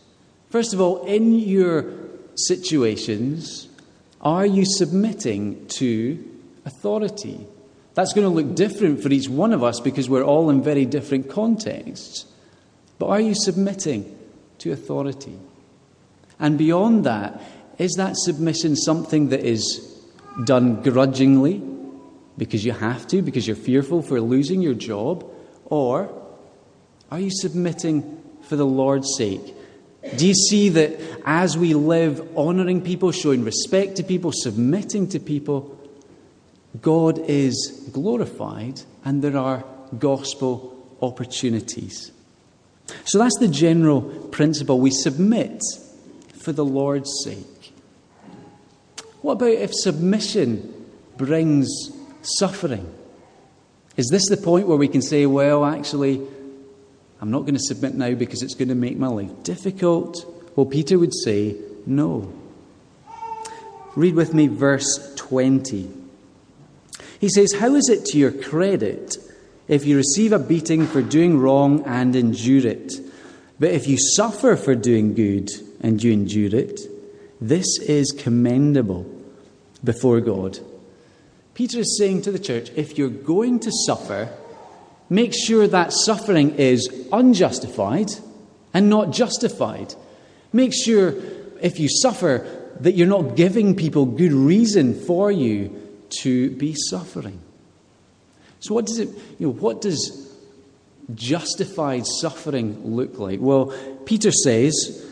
First 0.50 0.74
of 0.74 0.80
all, 0.80 1.04
in 1.06 1.34
your 1.34 1.94
situations, 2.36 3.68
are 4.22 4.46
you 4.46 4.66
submitting 4.66 5.68
to 5.68 6.24
authority? 6.66 7.46
That's 7.96 8.14
going 8.14 8.26
to 8.26 8.34
look 8.34 8.56
different 8.56 9.02
for 9.02 9.10
each 9.10 9.28
one 9.28 9.52
of 9.52 9.64
us 9.64 9.80
because 9.80 10.10
we're 10.10 10.24
all 10.24 10.50
in 10.50 10.62
very 10.62 10.86
different 10.86 11.30
contexts. 11.30 12.26
But 13.00 13.08
are 13.08 13.20
you 13.20 13.34
submitting 13.36 14.18
to 14.60 14.72
authority? 14.72 15.38
And 16.40 16.58
beyond 16.58 17.04
that, 17.06 17.42
is 17.78 17.94
that 17.94 18.16
submission 18.16 18.76
something 18.76 19.30
that 19.30 19.42
is 19.42 19.80
done 20.46 20.82
grudgingly 20.84 21.62
because 22.38 22.64
you 22.64 22.72
have 22.72 23.08
to, 23.08 23.22
because 23.22 23.48
you're 23.48 23.56
fearful 23.56 24.02
for 24.02 24.22
losing 24.22 24.62
your 24.62 24.76
job? 24.76 25.26
Or 25.66 26.14
are 27.10 27.20
you 27.20 27.32
submitting 27.32 28.22
for 28.44 28.56
the 28.56 28.66
Lord's 28.66 29.16
sake? 29.18 29.56
Do 30.16 30.28
you 30.28 30.34
see 30.34 30.70
that 30.70 31.00
as 31.26 31.58
we 31.58 31.74
live 31.74 32.28
honoring 32.36 32.82
people, 32.82 33.12
showing 33.12 33.44
respect 33.44 33.98
to 33.98 34.04
people, 34.04 34.32
submitting 34.34 35.08
to 35.10 35.20
people, 35.20 35.78
God 36.82 37.20
is 37.20 37.90
glorified 37.92 38.82
and 39.06 39.22
there 39.22 39.38
are 39.38 39.64
gospel 40.00 40.76
opportunities? 41.02 42.12
So 43.06 43.20
that's 43.20 43.38
the 43.40 43.48
general 43.48 44.02
principle. 44.02 44.80
We 44.80 44.92
submit 44.92 45.62
for 46.36 46.52
the 46.52 46.66
Lord's 46.66 47.12
sake. 47.24 47.74
What 49.22 49.34
about 49.34 49.50
if 49.50 49.72
submission 49.74 50.74
brings 51.16 51.70
suffering? 52.24 52.92
Is 53.98 54.08
this 54.08 54.28
the 54.30 54.38
point 54.38 54.68
where 54.68 54.78
we 54.78 54.88
can 54.88 55.02
say, 55.02 55.26
well, 55.28 55.64
actually, 55.64 56.22
I'm 57.22 57.30
not 57.30 57.42
going 57.42 57.54
to 57.54 57.60
submit 57.60 57.94
now 57.94 58.16
because 58.16 58.42
it's 58.42 58.56
going 58.56 58.70
to 58.70 58.76
make 58.76 58.98
my 58.98 59.08
life 59.08 59.44
difficult. 59.44 60.26
Well, 60.56 60.66
Peter 60.66 60.98
would 60.98 61.14
say, 61.14 61.56
no. 61.86 62.34
Read 63.96 64.16
with 64.16 64.34
me 64.34 64.48
verse 64.48 65.14
20. 65.18 65.90
He 67.20 67.30
says, 67.30 67.54
How 67.54 67.76
is 67.76 67.88
it 67.90 68.06
to 68.06 68.18
your 68.18 68.32
credit 68.32 69.18
if 69.68 69.86
you 69.86 69.98
receive 69.98 70.34
a 70.34 70.40
beating 70.40 70.88
for 70.88 71.04
doing 71.04 71.38
wrong 71.38 71.84
and 71.86 72.16
endure 72.16 72.66
it? 72.66 72.94
But 73.60 73.70
if 73.72 73.88
you 73.88 73.98
suffer 74.00 74.56
for 74.56 74.74
doing 74.74 75.14
good 75.14 75.52
and 75.82 76.02
you 76.02 76.12
endure 76.12 76.56
it, 76.56 76.82
this 77.40 77.78
is 77.80 78.12
commendable 78.12 79.06
before 79.84 80.20
God. 80.22 80.58
Peter 81.54 81.80
is 81.80 81.98
saying 81.98 82.24
to 82.24 82.32
the 82.32 82.40
church, 82.40 82.72
if 82.76 82.98
you're 82.98 83.10
going 83.10 83.60
to 83.60 83.72
suffer, 83.86 84.30
make 85.12 85.34
sure 85.34 85.68
that 85.68 85.92
suffering 85.92 86.56
is 86.56 86.90
unjustified 87.12 88.10
and 88.74 88.90
not 88.90 89.12
justified. 89.12 89.94
Make 90.54 90.74
sure 90.74 91.14
if 91.62 91.80
you 91.82 91.90
suffer 91.90 92.48
that 92.80 92.94
you're 92.94 93.08
not 93.08 93.36
giving 93.36 93.76
people 93.76 94.06
good 94.06 94.32
reason 94.32 95.00
for 95.00 95.30
you 95.30 95.78
to 96.22 96.52
be 96.52 96.74
suffering. 96.90 97.42
So 98.62 98.74
what 98.74 98.86
does 98.86 99.00
it 99.00 99.10
you 99.38 99.48
know 99.48 99.54
what 99.54 99.82
does 99.82 100.34
justified 101.14 102.08
suffering 102.08 102.96
look 102.96 103.20
like? 103.20 103.42
Well, 103.42 103.74
Peter 104.06 104.32
says, 104.32 105.06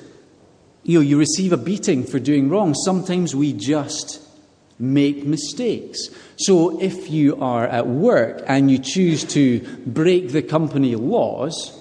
you 0.83 0.99
know, 0.99 1.01
you 1.01 1.19
receive 1.19 1.51
a 1.51 1.57
beating 1.57 2.05
for 2.05 2.19
doing 2.19 2.47
wrong. 2.47 2.73
Sometimes 2.73 3.35
we 3.35 3.51
just 3.51 4.25
make 4.79 5.25
mistakes. 5.25 6.09
So 6.37 6.81
if 6.81 7.09
you 7.09 7.35
are 7.41 7.67
at 7.67 7.87
work 7.87 8.43
and 8.47 8.71
you 8.71 8.79
choose 8.79 9.25
to 9.25 9.59
break 9.85 10.29
the 10.29 10.41
company 10.41 10.95
laws, 10.95 11.75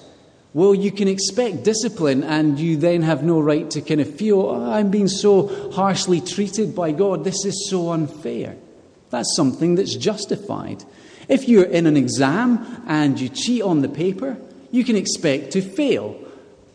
well, 0.54 0.74
you 0.74 0.90
can 0.90 1.08
expect 1.08 1.62
discipline, 1.62 2.24
and 2.24 2.58
you 2.58 2.76
then 2.78 3.02
have 3.02 3.22
no 3.22 3.38
right 3.38 3.70
to 3.70 3.80
kind 3.82 4.00
of 4.00 4.12
feel, 4.12 4.40
oh, 4.40 4.72
I'm 4.72 4.90
being 4.90 5.06
so 5.06 5.70
harshly 5.72 6.20
treated 6.20 6.74
by 6.74 6.90
God. 6.90 7.22
This 7.22 7.44
is 7.44 7.68
so 7.68 7.90
unfair. 7.90 8.56
That's 9.11 9.37
something 9.37 9.76
that's 9.76 9.94
justified. 9.94 10.82
If 11.28 11.48
you're 11.48 11.64
in 11.64 11.87
an 11.87 11.96
exam 11.96 12.82
and 12.88 13.20
you 13.20 13.28
cheat 13.28 13.62
on 13.62 13.82
the 13.82 13.88
paper, 13.88 14.38
you 14.70 14.84
can 14.84 14.96
expect 14.96 15.52
to 15.52 15.61
fail 15.62 16.18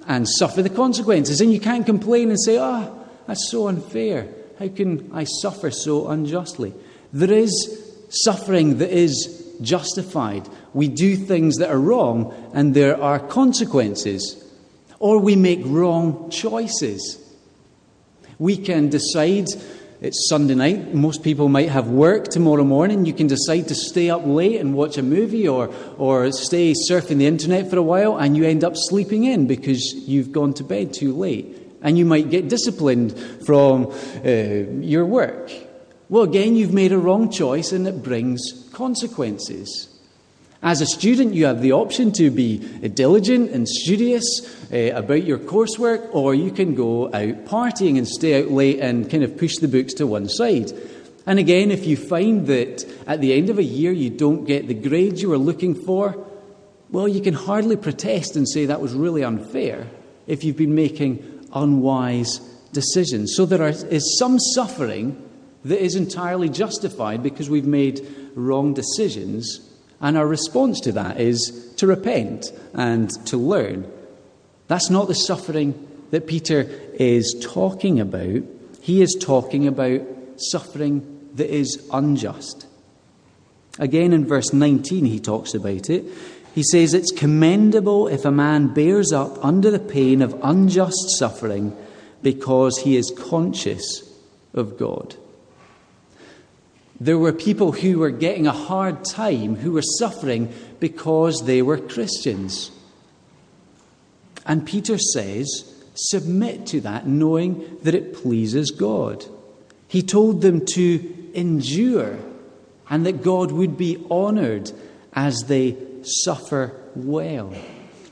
and 0.07 0.29
suffer 0.29 0.62
the 0.62 0.69
consequences. 0.69 1.41
And 1.41 1.51
you 1.51 1.59
can't 1.59 1.86
complain 1.86 2.29
and 2.29 2.39
say, 2.39 2.57
oh, 2.59 3.05
that's 3.27 3.49
so 3.49 3.67
unfair. 3.67 4.27
How 4.63 4.69
can 4.69 5.10
I 5.12 5.26
suffer 5.26 5.71
so 5.71 6.08
unjustly? 6.08 6.73
There 7.12 7.34
is 7.34 7.54
suffering 8.08 8.78
that 8.78 8.91
is 8.91 9.58
justified. 9.60 10.47
We 10.73 10.88
do 10.88 11.17
things 11.17 11.58
that 11.58 11.69
are 11.69 11.78
wrong, 11.78 12.34
and 12.54 12.73
there 12.73 12.95
are 13.02 13.19
consequences. 13.19 14.41
Or 14.99 15.19
we 15.19 15.36
make 15.36 15.60
wrong 15.65 16.30
choices. 16.30 17.19
We 18.39 18.56
can 18.56 18.88
decide 18.88 19.47
it's 19.99 20.30
Sunday 20.30 20.56
night. 20.56 20.93
Most 20.93 21.23
people 21.23 21.49
might 21.49 21.67
have 21.67 21.89
work 21.89 22.30
tomorrow 22.30 22.63
morning. 22.63 23.06
You 23.06 23.13
can 23.13 23.28
decide 23.28 23.67
to 23.67 23.76
stay 23.76 24.10
up 24.10 24.26
late 24.26 24.62
and 24.62 24.76
watch 24.76 24.97
a 24.97 25.04
movie 25.04 25.45
or, 25.45 25.73
or 25.97 26.32
stay 26.32 26.73
surfing 26.89 27.17
the 27.17 27.28
internet 27.28 27.69
for 27.69 27.80
a 27.80 27.84
while, 27.84 28.17
and 28.17 28.38
you 28.38 28.45
end 28.45 28.63
up 28.63 28.78
sleeping 28.78 29.26
in 29.26 29.45
because 29.45 29.93
you've 30.08 30.32
gone 30.32 30.54
to 30.54 30.63
bed 30.63 30.93
too 30.93 31.13
late 31.13 31.62
and 31.84 31.98
you 31.98 32.06
might 32.06 32.30
get 32.30 32.48
disciplined 32.48 33.15
from 33.46 33.93
uh, 34.26 34.30
your 34.82 35.06
work. 35.06 35.52
Well, 36.10 36.24
again, 36.24 36.56
you've 36.56 36.74
made 36.74 36.91
a 36.91 36.98
wrong 36.98 37.30
choice 37.30 37.72
and 37.72 37.88
it 37.88 38.02
brings 38.02 38.69
consequences. 38.72 39.89
As 40.62 40.80
a 40.80 40.86
student, 40.86 41.34
you 41.34 41.46
have 41.46 41.62
the 41.62 41.74
option 41.74 42.13
to 42.13 42.32
be 42.32 42.60
diligent 42.88 43.52
and 43.52 43.67
studious 43.67 44.24
uh, 44.72 44.93
about 44.96 45.26
your 45.26 45.38
coursework, 45.38 46.08
or 46.15 46.34
you 46.34 46.52
can 46.52 46.74
go 46.74 47.08
out 47.08 47.46
partying 47.46 47.98
and 47.98 48.08
stay 48.08 48.41
out 48.41 48.50
late 48.50 48.80
and 48.80 49.10
kind 49.10 49.24
of 49.24 49.38
push 49.38 49.58
the 49.58 49.67
books 49.67 49.93
to 49.96 50.08
one 50.08 50.30
side. 50.30 50.72
And 51.26 51.38
again, 51.38 51.69
if 51.69 51.86
you 51.86 51.98
find 51.98 52.48
that 52.48 52.86
at 53.08 53.19
the 53.19 53.34
end 53.34 53.50
of 53.50 53.58
a 53.58 53.63
year 53.63 53.91
you 53.91 54.10
don't 54.10 54.46
get 54.46 54.67
the 54.67 54.74
grades 54.74 55.22
you 55.22 55.30
were 55.30 55.38
looking 55.38 55.76
for, 55.76 56.26
well, 56.91 57.08
you 57.08 57.22
can 57.22 57.34
hardly 57.34 57.76
protest 57.76 58.38
and 58.38 58.48
say 58.48 58.67
that 58.67 58.82
was 58.82 58.93
really 58.93 59.24
unfair 59.24 59.88
if 60.28 60.43
you've 60.43 60.58
been 60.58 60.76
making 60.76 61.33
unwise 61.54 62.39
decisions. 62.72 63.36
So 63.36 63.46
there 63.46 63.68
is 63.68 64.18
some 64.18 64.39
suffering 64.39 65.22
that 65.63 65.82
is 65.82 65.96
entirely 65.96 66.50
justified 66.50 67.24
because 67.24 67.50
we've 67.50 67.66
made 67.66 68.06
wrong 68.36 68.74
decisions, 68.74 69.62
and 70.02 70.18
our 70.18 70.28
response 70.28 70.82
to 70.82 70.92
that 70.94 71.20
is 71.20 71.74
to 71.78 71.88
repent 71.88 72.52
and 72.74 73.10
to 73.28 73.38
learn. 73.38 73.89
That's 74.68 74.89
not 74.89 75.08
the 75.08 75.16
suffering 75.16 75.88
that 76.12 76.28
Peter 76.28 76.62
is 76.96 77.36
talking 77.42 78.00
about. 78.00 78.44
He 78.82 79.02
is 79.02 79.16
talking 79.20 79.68
about 79.68 80.02
suffering 80.38 81.30
that 81.36 81.50
is 81.50 81.88
unjust. 81.92 82.68
Again, 83.80 84.13
in 84.13 84.26
verse 84.26 84.54
19, 84.54 85.06
he 85.06 85.20
talks 85.20 85.54
about 85.54 85.89
it. 85.89 86.06
He 86.54 86.63
says, 86.63 86.94
It's 86.94 87.12
commendable 87.12 88.08
if 88.08 88.26
a 88.26 88.32
man 88.32 88.74
bears 88.74 89.12
up 89.12 89.44
under 89.44 89.72
the 89.72 89.80
pain 89.80 90.22
of 90.22 90.39
unjust 90.44 91.18
suffering 91.18 91.76
because 92.22 92.80
he 92.80 92.96
is 92.96 93.12
conscious 93.18 94.10
of 94.54 94.78
God. 94.78 95.16
There 97.00 97.18
were 97.18 97.34
people 97.34 97.72
who 97.72 98.00
were 98.00 98.12
getting 98.12 98.48
a 98.48 98.52
hard 98.52 99.04
time, 99.04 99.56
who 99.56 99.74
were 99.74 99.82
suffering 99.82 100.54
because 100.80 101.46
they 101.46 101.62
were 101.62 101.78
Christians. 101.78 102.72
And 104.46 104.66
Peter 104.66 104.98
says, 104.98 105.74
submit 105.96 106.68
to 106.68 106.82
that, 106.82 107.08
knowing 107.08 107.78
that 107.82 107.96
it 107.96 108.13
pleases 108.13 108.72
God. 108.72 109.26
He 109.88 110.02
told 110.02 110.42
them 110.42 110.66
to 110.74 111.32
endure 111.34 112.20
and 112.89 113.06
that 113.06 113.24
God 113.24 113.52
would 113.52 113.78
be 113.78 114.04
honored 114.10 114.72
as 115.13 115.46
they 115.48 115.78
suffer 116.06 116.80
well. 116.96 117.54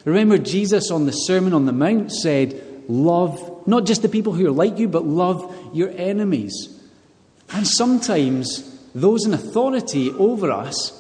Remember, 0.06 0.38
Jesus 0.38 0.90
on 0.92 1.06
the 1.06 1.12
Sermon 1.12 1.54
on 1.54 1.66
the 1.66 1.74
Mount 1.74 2.12
said, 2.12 2.84
Love 2.88 3.68
not 3.68 3.86
just 3.86 4.02
the 4.02 4.10
people 4.10 4.34
who 4.34 4.48
are 4.48 4.52
like 4.52 4.80
you, 4.80 4.88
but 4.88 5.06
love 5.06 5.56
your 5.74 5.90
enemies. 5.96 6.80
And 7.54 7.68
sometimes 7.68 8.68
those 8.94 9.26
in 9.26 9.34
authority 9.34 10.10
over 10.12 10.52
us 10.52 10.98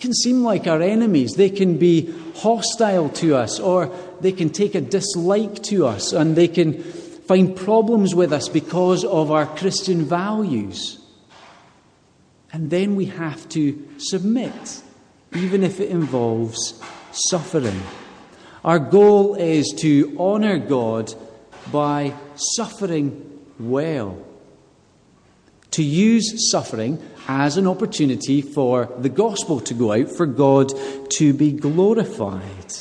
can 0.00 0.12
seem 0.12 0.42
like 0.42 0.66
our 0.66 0.80
enemies. 0.80 1.34
They 1.34 1.50
can 1.50 1.78
be 1.78 2.14
hostile 2.36 3.10
to 3.10 3.36
us, 3.36 3.60
or 3.60 3.94
they 4.20 4.32
can 4.32 4.50
take 4.50 4.74
a 4.74 4.80
dislike 4.80 5.62
to 5.64 5.86
us, 5.86 6.12
and 6.12 6.34
they 6.34 6.48
can 6.48 6.82
find 6.82 7.54
problems 7.54 8.14
with 8.14 8.32
us 8.32 8.48
because 8.48 9.04
of 9.04 9.30
our 9.30 9.46
Christian 9.46 10.04
values. 10.04 10.98
And 12.52 12.70
then 12.70 12.96
we 12.96 13.06
have 13.06 13.48
to 13.50 13.88
submit, 13.98 14.82
even 15.34 15.62
if 15.62 15.80
it 15.80 15.90
involves 15.90 16.80
suffering. 17.12 17.80
Our 18.64 18.78
goal 18.78 19.34
is 19.34 19.72
to 19.78 20.16
honour 20.18 20.58
God 20.58 21.14
by 21.72 22.14
suffering 22.34 23.40
well. 23.58 24.26
To 25.72 25.82
use 25.82 26.50
suffering 26.50 27.00
as 27.28 27.56
an 27.56 27.66
opportunity 27.66 28.42
for 28.42 28.92
the 28.98 29.08
gospel 29.08 29.60
to 29.60 29.74
go 29.74 29.92
out, 29.92 30.10
for 30.10 30.26
God 30.26 30.72
to 31.10 31.32
be 31.32 31.52
glorified. 31.52 32.74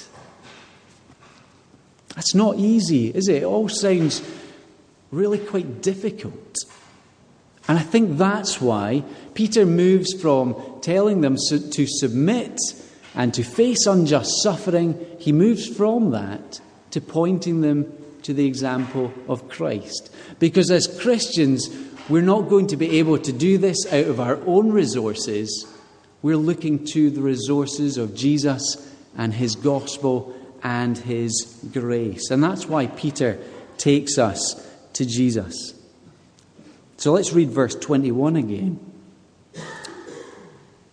That's 2.15 2.33
not 2.33 2.57
easy, 2.57 3.09
is 3.09 3.27
it? 3.27 3.43
It 3.43 3.45
all 3.45 3.69
sounds 3.69 4.21
really 5.11 5.37
quite 5.37 5.81
difficult. 5.81 6.57
And 7.69 7.77
I 7.77 7.83
think 7.83 8.17
that's 8.17 8.59
why 8.59 9.03
Peter 9.35 9.63
moves 9.63 10.11
from 10.19 10.55
telling 10.81 11.21
them 11.21 11.37
to 11.37 11.85
submit 11.85 12.59
and 13.13 13.31
to 13.35 13.43
face 13.43 13.85
unjust 13.85 14.41
suffering, 14.41 15.05
he 15.19 15.31
moves 15.31 15.67
from 15.67 16.09
that 16.09 16.59
to 16.91 16.99
pointing 16.99 17.61
them 17.61 17.93
to 18.23 18.33
the 18.33 18.47
example 18.47 19.13
of 19.27 19.49
Christ. 19.49 20.11
Because 20.39 20.71
as 20.71 20.99
Christians, 20.99 21.69
we're 22.09 22.23
not 22.23 22.49
going 22.49 22.65
to 22.67 22.77
be 22.77 22.97
able 22.97 23.19
to 23.19 23.31
do 23.31 23.59
this 23.59 23.85
out 23.93 24.05
of 24.05 24.19
our 24.19 24.39
own 24.47 24.71
resources. 24.71 25.71
We're 26.23 26.37
looking 26.37 26.85
to 26.85 27.11
the 27.11 27.21
resources 27.21 27.99
of 27.99 28.15
Jesus 28.15 28.91
and 29.15 29.31
his 29.31 29.55
gospel 29.55 30.35
and 30.63 30.97
his 30.97 31.63
grace. 31.71 32.31
And 32.31 32.43
that's 32.43 32.65
why 32.65 32.87
Peter 32.87 33.37
takes 33.77 34.17
us 34.17 34.67
to 34.93 35.05
Jesus. 35.05 35.78
So 36.99 37.13
let's 37.13 37.31
read 37.31 37.49
verse 37.49 37.75
21 37.75 38.35
again. 38.35 38.77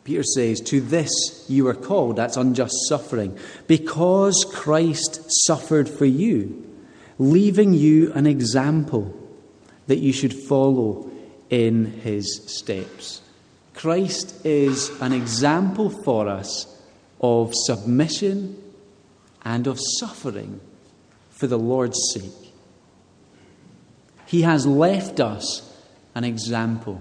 Peter 0.04 0.22
says, 0.22 0.60
To 0.60 0.80
this 0.80 1.44
you 1.48 1.66
are 1.66 1.74
called, 1.74 2.14
that's 2.14 2.36
unjust 2.36 2.76
suffering, 2.88 3.36
because 3.66 4.46
Christ 4.54 5.24
suffered 5.44 5.88
for 5.88 6.04
you, 6.04 6.64
leaving 7.18 7.74
you 7.74 8.12
an 8.12 8.24
example 8.24 9.20
that 9.88 9.98
you 9.98 10.12
should 10.12 10.32
follow 10.32 11.10
in 11.50 11.86
his 11.86 12.40
steps. 12.56 13.20
Christ 13.74 14.46
is 14.46 14.90
an 15.00 15.12
example 15.12 15.90
for 15.90 16.28
us 16.28 16.72
of 17.20 17.52
submission 17.52 18.62
and 19.44 19.66
of 19.66 19.80
suffering 19.98 20.60
for 21.30 21.48
the 21.48 21.58
Lord's 21.58 21.98
sake. 22.14 22.52
He 24.26 24.42
has 24.42 24.68
left 24.68 25.18
us 25.18 25.65
an 26.16 26.24
example. 26.24 27.00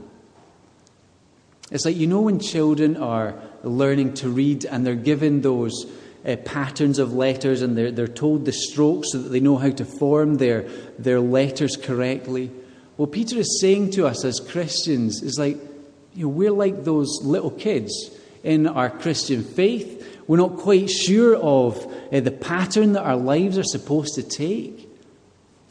It's 1.71 1.85
like, 1.85 1.95
you 1.95 2.05
know, 2.05 2.21
when 2.21 2.39
children 2.39 2.97
are 2.97 3.33
learning 3.63 4.15
to 4.15 4.29
read 4.29 4.65
and 4.65 4.85
they're 4.85 4.93
given 4.93 5.41
those 5.41 5.85
uh, 6.27 6.35
patterns 6.35 6.99
of 6.99 7.13
letters 7.13 7.61
and 7.61 7.77
they're, 7.77 7.91
they're 7.91 8.07
told 8.09 8.43
the 8.43 8.51
strokes 8.51 9.13
so 9.13 9.19
that 9.19 9.29
they 9.29 9.39
know 9.39 9.55
how 9.55 9.69
to 9.69 9.85
form 9.85 10.35
their, 10.35 10.63
their 10.99 11.21
letters 11.21 11.77
correctly. 11.77 12.51
What 12.97 13.13
Peter 13.13 13.39
is 13.39 13.61
saying 13.61 13.91
to 13.91 14.05
us 14.05 14.25
as 14.25 14.41
Christians 14.41 15.23
is 15.23 15.39
like, 15.39 15.57
you 16.13 16.25
know, 16.25 16.29
we're 16.29 16.51
like 16.51 16.83
those 16.83 17.21
little 17.23 17.51
kids 17.51 18.11
in 18.43 18.67
our 18.67 18.89
Christian 18.89 19.45
faith. 19.45 20.19
We're 20.27 20.37
not 20.37 20.57
quite 20.57 20.89
sure 20.89 21.37
of 21.37 21.77
uh, 22.11 22.19
the 22.19 22.31
pattern 22.31 22.93
that 22.93 23.03
our 23.03 23.15
lives 23.15 23.57
are 23.57 23.63
supposed 23.63 24.15
to 24.15 24.23
take. 24.23 24.89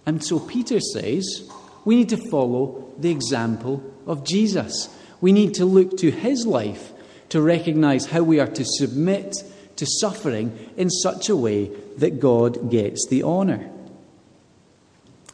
And 0.07 0.25
so 0.25 0.41
Peter 0.41 0.81
says 0.81 1.47
we 1.85 1.97
need 1.97 2.09
to 2.09 2.31
follow 2.31 2.84
the 2.99 3.11
example 3.11 3.83
of 4.07 4.25
Jesus. 4.25 4.89
We 5.21 5.33
need 5.33 5.55
to 5.55 5.65
look 5.65 5.97
to 5.99 6.11
his 6.11 6.47
life 6.47 6.93
to 7.31 7.41
recognize 7.41 8.07
how 8.07 8.23
we 8.23 8.41
are 8.41 8.47
to 8.47 8.65
submit 8.65 9.37
to 9.77 9.87
suffering 9.87 10.57
in 10.77 10.91
such 10.91 11.29
a 11.29 11.37
way 11.37 11.71
that 11.99 12.21
God 12.21 12.71
gets 12.71 13.07
the 13.09 13.23
honor. 13.23 13.71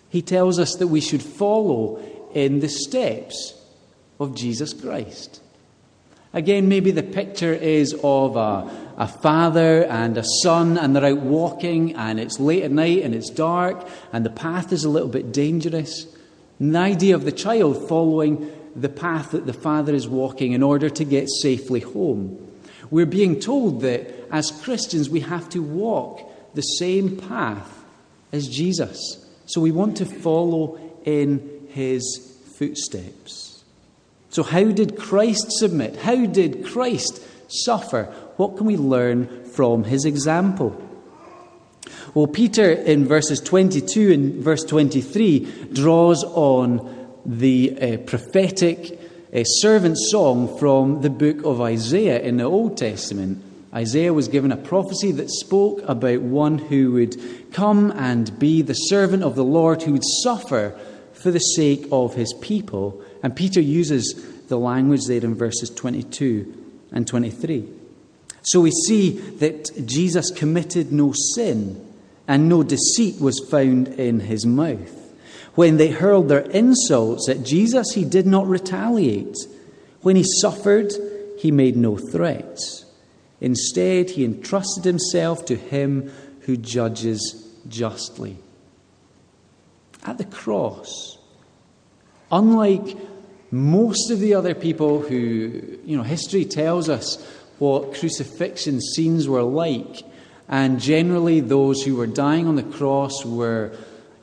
He 0.08 0.22
tells 0.22 0.58
us 0.58 0.74
that 0.76 0.88
we 0.88 1.00
should 1.00 1.22
follow 1.22 2.02
in 2.34 2.60
the 2.60 2.68
steps 2.68 3.54
of 4.18 4.34
Jesus 4.34 4.72
Christ. 4.72 5.40
Again, 6.32 6.68
maybe 6.68 6.92
the 6.92 7.02
picture 7.02 7.52
is 7.52 7.94
of 8.04 8.36
a, 8.36 8.70
a, 8.96 9.08
father 9.08 9.84
and 9.84 10.16
a 10.16 10.24
son, 10.42 10.78
and 10.78 10.94
they're 10.94 11.04
out 11.04 11.18
walking, 11.18 11.96
and 11.96 12.20
it's 12.20 12.38
late 12.38 12.62
at 12.62 12.70
night 12.70 13.02
and 13.02 13.14
it's 13.14 13.30
dark, 13.30 13.88
and 14.12 14.24
the 14.24 14.30
path 14.30 14.72
is 14.72 14.84
a 14.84 14.88
little 14.88 15.08
bit 15.08 15.32
dangerous. 15.32 16.06
And 16.60 16.74
the 16.74 16.78
idea 16.78 17.16
of 17.16 17.24
the 17.24 17.32
child 17.32 17.88
following 17.88 18.52
the 18.76 18.88
path 18.88 19.32
that 19.32 19.46
the 19.46 19.52
father 19.52 19.94
is 19.94 20.06
walking 20.06 20.52
in 20.52 20.62
order 20.62 20.88
to 20.88 21.04
get 21.04 21.28
safely 21.28 21.80
home. 21.80 22.46
We're 22.90 23.06
being 23.06 23.40
told 23.40 23.80
that 23.80 24.14
as 24.30 24.52
Christians 24.62 25.10
we 25.10 25.20
have 25.20 25.48
to 25.50 25.62
walk 25.62 26.20
the 26.54 26.62
same 26.62 27.16
path 27.16 27.84
as 28.32 28.48
Jesus. 28.48 29.26
So 29.46 29.60
we 29.60 29.72
want 29.72 29.96
to 29.96 30.04
follow 30.04 30.78
in 31.04 31.66
his 31.70 32.38
footsteps. 32.56 33.64
So, 34.30 34.44
how 34.44 34.70
did 34.70 34.96
Christ 34.96 35.50
submit? 35.52 35.96
How 35.96 36.26
did 36.26 36.64
Christ 36.64 37.20
suffer? 37.48 38.04
What 38.36 38.56
can 38.56 38.66
we 38.66 38.76
learn 38.76 39.44
from 39.46 39.82
his 39.82 40.04
example? 40.04 40.80
Well, 42.12 42.26
Peter 42.26 42.72
in 42.72 43.06
verses 43.06 43.38
22 43.40 44.12
and 44.12 44.34
verse 44.42 44.64
23 44.64 45.68
draws 45.72 46.24
on 46.24 47.08
the 47.24 47.78
uh, 47.80 47.96
prophetic 47.98 49.00
uh, 49.32 49.44
servant 49.44 49.96
song 49.96 50.58
from 50.58 51.02
the 51.02 51.10
book 51.10 51.44
of 51.44 51.60
Isaiah 51.60 52.20
in 52.20 52.38
the 52.38 52.44
Old 52.44 52.76
Testament. 52.76 53.44
Isaiah 53.72 54.12
was 54.12 54.26
given 54.26 54.50
a 54.50 54.56
prophecy 54.56 55.12
that 55.12 55.30
spoke 55.30 55.82
about 55.88 56.22
one 56.22 56.58
who 56.58 56.90
would 56.94 57.52
come 57.52 57.92
and 57.92 58.36
be 58.40 58.62
the 58.62 58.74
servant 58.74 59.22
of 59.22 59.36
the 59.36 59.44
Lord, 59.44 59.82
who 59.82 59.92
would 59.92 60.02
suffer 60.24 60.76
for 61.12 61.30
the 61.30 61.38
sake 61.38 61.86
of 61.92 62.16
his 62.16 62.34
people. 62.40 63.04
And 63.22 63.36
Peter 63.36 63.60
uses 63.60 64.20
the 64.48 64.58
language 64.58 65.02
there 65.06 65.22
in 65.22 65.36
verses 65.36 65.70
22 65.70 66.80
and 66.90 67.06
23. 67.06 67.68
So 68.42 68.62
we 68.62 68.72
see 68.72 69.10
that 69.10 69.86
Jesus 69.86 70.32
committed 70.32 70.90
no 70.90 71.12
sin 71.36 71.86
and 72.30 72.48
no 72.48 72.62
deceit 72.62 73.20
was 73.20 73.44
found 73.50 73.88
in 73.88 74.20
his 74.20 74.46
mouth. 74.46 75.12
When 75.56 75.78
they 75.78 75.88
hurled 75.88 76.28
their 76.28 76.48
insults 76.52 77.28
at 77.28 77.42
Jesus, 77.42 77.90
he 77.92 78.04
did 78.04 78.24
not 78.24 78.46
retaliate. 78.46 79.36
When 80.02 80.14
he 80.14 80.22
suffered, 80.22 80.92
he 81.38 81.50
made 81.50 81.76
no 81.76 81.96
threats. 81.96 82.84
Instead, 83.40 84.10
he 84.10 84.24
entrusted 84.24 84.84
himself 84.84 85.44
to 85.46 85.56
him 85.56 86.12
who 86.42 86.56
judges 86.56 87.52
justly. 87.66 88.38
At 90.04 90.18
the 90.18 90.24
cross, 90.24 91.18
unlike 92.30 92.96
most 93.50 94.12
of 94.12 94.20
the 94.20 94.34
other 94.34 94.54
people 94.54 95.00
who, 95.00 95.80
you 95.84 95.96
know, 95.96 96.04
history 96.04 96.44
tells 96.44 96.88
us 96.88 97.16
what 97.58 97.94
crucifixion 97.96 98.80
scenes 98.80 99.26
were 99.26 99.42
like, 99.42 100.04
and 100.50 100.80
generally 100.80 101.38
those 101.38 101.80
who 101.82 101.94
were 101.94 102.08
dying 102.08 102.48
on 102.48 102.56
the 102.56 102.64
cross 102.64 103.24
were, 103.24 103.70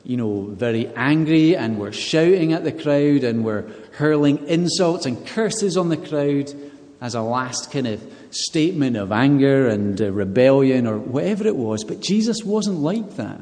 you 0.04 0.18
know, 0.18 0.42
very 0.42 0.86
angry 0.88 1.56
and 1.56 1.78
were 1.78 1.90
shouting 1.90 2.52
at 2.52 2.64
the 2.64 2.72
crowd 2.72 3.24
and 3.24 3.46
were 3.46 3.64
hurling 3.92 4.46
insults 4.46 5.06
and 5.06 5.26
curses 5.26 5.78
on 5.78 5.88
the 5.88 5.96
crowd 5.96 6.52
as 7.00 7.14
a 7.14 7.22
last 7.22 7.72
kind 7.72 7.86
of 7.86 8.12
statement 8.30 8.96
of 8.98 9.10
anger 9.10 9.68
and 9.68 10.02
uh, 10.02 10.12
rebellion 10.12 10.86
or 10.86 10.98
whatever 10.98 11.46
it 11.46 11.56
was. 11.56 11.82
But 11.82 12.00
Jesus 12.00 12.44
wasn't 12.44 12.80
like 12.80 13.16
that. 13.16 13.40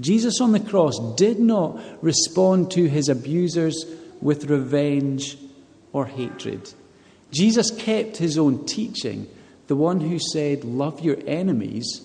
Jesus 0.00 0.40
on 0.40 0.50
the 0.50 0.58
cross 0.60 0.98
did 1.14 1.38
not 1.38 1.80
respond 2.02 2.72
to 2.72 2.88
his 2.88 3.08
abusers 3.08 3.86
with 4.20 4.46
revenge 4.46 5.36
or 5.92 6.06
hatred. 6.06 6.72
Jesus 7.30 7.70
kept 7.70 8.16
his 8.16 8.36
own 8.36 8.66
teaching, 8.66 9.28
the 9.72 9.76
one 9.76 10.00
who 10.00 10.18
said, 10.18 10.64
Love 10.64 11.00
your 11.00 11.16
enemies, 11.26 12.02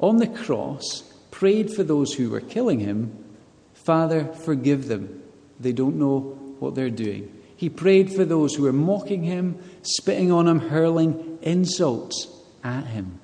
on 0.00 0.16
the 0.16 0.26
cross, 0.26 1.04
prayed 1.30 1.72
for 1.72 1.84
those 1.84 2.12
who 2.12 2.28
were 2.28 2.40
killing 2.40 2.80
him, 2.80 3.24
Father, 3.72 4.24
forgive 4.32 4.88
them. 4.88 5.22
They 5.60 5.70
don't 5.70 5.94
know 5.94 6.18
what 6.58 6.74
they're 6.74 6.90
doing. 6.90 7.32
He 7.56 7.68
prayed 7.68 8.12
for 8.12 8.24
those 8.24 8.56
who 8.56 8.64
were 8.64 8.72
mocking 8.72 9.22
him, 9.22 9.62
spitting 9.82 10.32
on 10.32 10.48
him, 10.48 10.58
hurling 10.58 11.38
insults 11.40 12.26
at 12.64 12.86
him. 12.86 13.20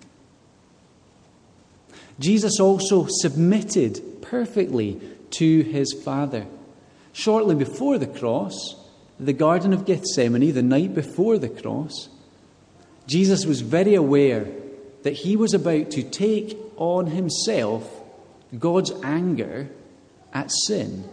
Jesus 2.20 2.61
also 2.61 3.09
submitted 3.09 4.22
perfectly 4.22 5.00
to 5.31 5.62
his 5.62 6.00
Father. 6.05 6.46
Shortly 7.12 7.57
before 7.57 7.98
the 7.98 8.07
cross, 8.07 8.76
the 9.18 9.33
Garden 9.33 9.72
of 9.72 9.85
Gethsemane, 9.85 10.55
the 10.55 10.62
night 10.62 10.94
before 10.94 11.38
the 11.38 11.48
cross, 11.48 12.09
Jesus 13.07 13.45
was 13.47 13.61
very 13.61 13.95
aware 13.95 14.47
that 15.03 15.13
he 15.13 15.37
was 15.37 15.55
about 15.55 15.91
to 15.93 16.03
take 16.03 16.57
on 16.77 17.07
himself 17.07 17.89
God's 18.59 18.93
anger 19.03 19.69
at 20.33 20.51
sin. 20.67 21.09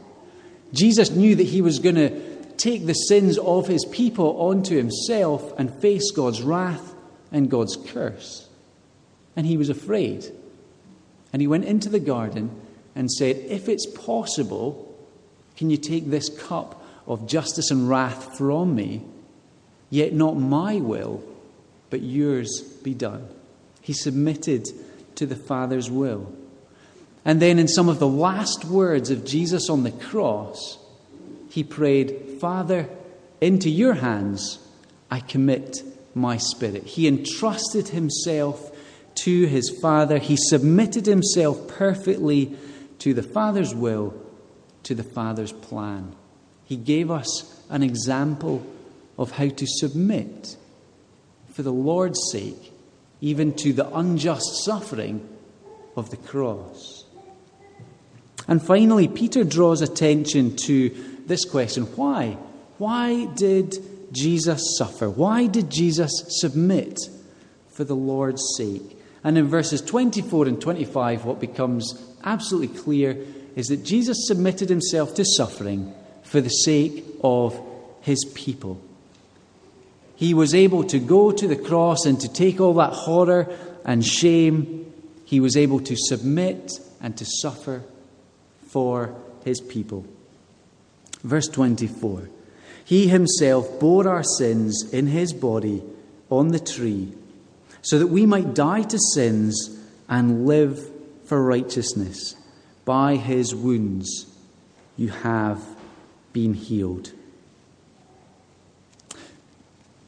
Jesus 0.74 1.12
knew 1.12 1.36
that 1.36 1.44
he 1.44 1.62
was 1.62 1.80
going 1.80 1.96
to 1.96 2.38
take 2.58 2.86
the 2.86 2.94
sins 2.94 3.38
of 3.38 3.68
his 3.68 3.86
people 3.86 4.42
onto 4.42 4.76
himself 4.76 5.58
and 5.58 5.74
face 5.74 6.12
God's 6.12 6.42
wrath 6.42 6.94
and 7.32 7.50
God's 7.50 7.78
curse. 7.78 8.50
And 9.36 9.46
he 9.46 9.58
was 9.58 9.70
afraid. 9.70 10.26
And 11.32 11.42
he 11.42 11.48
went 11.48 11.66
into 11.66 11.90
the 11.90 12.00
garden 12.00 12.50
and 12.96 13.12
said, 13.12 13.38
If 13.38 13.70
it's 13.70 13.86
possible, 13.86 14.84
can 15.56 15.70
you 15.70 15.78
take 15.78 16.10
this 16.10 16.30
cup 16.30 16.84
of 17.06 17.28
justice 17.28 17.72
and 17.72 17.88
wrath 17.88 18.38
from 18.38 18.76
me? 18.76 19.04
Yet 19.90 20.14
not 20.14 20.38
my 20.38 20.78
will, 20.78 21.24
but 21.90 22.02
yours 22.02 22.62
be 22.84 22.94
done. 22.94 23.28
He 23.82 23.94
submitted 23.94 24.68
to 25.16 25.26
the 25.26 25.36
Father's 25.36 25.90
will. 25.90 26.32
And 27.26 27.42
then, 27.42 27.60
in 27.60 27.68
some 27.68 27.90
of 27.90 28.00
the 28.00 28.08
last 28.08 28.66
words 28.66 29.10
of 29.10 29.26
Jesus 29.26 29.70
on 29.70 29.84
the 29.84 29.92
cross, 29.92 30.78
he 31.50 31.64
prayed, 31.64 32.38
Father, 32.40 32.90
into 33.42 33.70
your 33.70 33.94
hands 33.94 34.60
I 35.10 35.20
commit 35.20 35.82
my 36.14 36.38
spirit. 36.38 36.84
He 36.84 37.08
entrusted 37.08 37.90
himself 37.90 38.72
to 39.16 39.46
his 39.46 39.78
Father. 39.82 40.18
He 40.18 40.38
submitted 40.38 41.06
himself 41.06 41.68
perfectly 41.68 42.56
to 43.00 43.14
the 43.14 43.24
Father's 43.24 43.74
will, 43.74 44.14
to 44.84 44.96
the 44.96 45.04
Father's 45.04 45.52
plan. 45.52 46.16
He 46.66 46.76
gave 46.76 47.10
us 47.12 47.64
an 47.70 47.84
example 47.84 48.66
of 49.18 49.32
how 49.32 49.50
to 49.50 49.66
submit 49.68 50.56
for 51.58 51.64
the 51.64 51.74
Lord's 51.74 52.20
sake, 52.32 52.72
even 53.20 53.52
to 53.52 53.74
the 53.74 53.92
unjust 53.98 54.64
suffering 54.64 55.28
of 55.96 56.12
the 56.12 56.18
cross. 56.18 57.04
And 58.48 58.62
finally, 58.62 59.08
Peter 59.08 59.44
draws 59.44 59.82
attention 59.82 60.56
to 60.68 60.90
this 61.26 61.46
question 61.46 61.86
why? 61.96 62.38
Why 62.78 63.26
did 63.26 63.76
Jesus 64.12 64.78
suffer? 64.78 65.10
Why 65.10 65.48
did 65.48 65.72
Jesus 65.72 66.12
submit 66.28 67.00
for 67.70 67.84
the 67.84 67.96
Lord's 67.96 68.44
sake? 68.56 68.96
And 69.24 69.36
in 69.36 69.48
verses 69.48 69.82
24 69.82 70.46
and 70.46 70.62
25, 70.62 71.26
what 71.26 71.40
becomes 71.40 72.00
absolutely 72.24 72.78
clear 72.78 73.18
is 73.56 73.66
that 73.70 73.84
Jesus 73.84 74.28
submitted 74.28 74.70
himself 74.70 75.16
to 75.16 75.26
suffering 75.26 75.92
for 76.22 76.40
the 76.40 76.50
sake 76.50 77.04
of 77.24 77.60
his 78.02 78.24
people. 78.36 78.80
He 80.18 80.34
was 80.34 80.56
able 80.56 80.84
to 80.86 80.98
go 80.98 81.32
to 81.32 81.48
the 81.48 81.56
cross 81.56 82.06
and 82.06 82.20
to 82.22 82.28
take 82.28 82.60
all 82.60 82.74
that 82.74 82.92
horror 82.92 83.56
and 83.86 84.04
shame. 84.04 84.92
He 85.24 85.40
was 85.40 85.56
able 85.56 85.80
to 85.82 85.96
submit 85.96 86.72
and 87.00 87.16
to 87.18 87.26
suffer 87.26 87.84
for 88.68 89.16
his 89.46 89.62
people. 89.62 90.08
Verse 91.24 91.48
24 91.48 92.30
He 92.84 93.08
himself 93.08 93.80
bore 93.80 94.10
our 94.10 94.24
sins 94.24 94.92
in 94.92 95.06
his 95.06 95.34
body 95.34 95.84
on 96.32 96.48
the 96.48 96.60
tree, 96.60 97.14
so 97.84 98.00
that 98.00 98.08
we 98.08 98.26
might 98.26 98.56
die 98.56 98.82
to 98.82 98.98
sins 99.14 99.80
and 100.10 100.48
live 100.48 100.90
for 101.26 101.44
righteousness. 101.44 102.36
By 102.86 103.18
his 103.18 103.54
wounds 103.54 104.26
you 104.96 105.10
have 105.10 105.64
been 106.34 106.56
healed. 106.56 107.12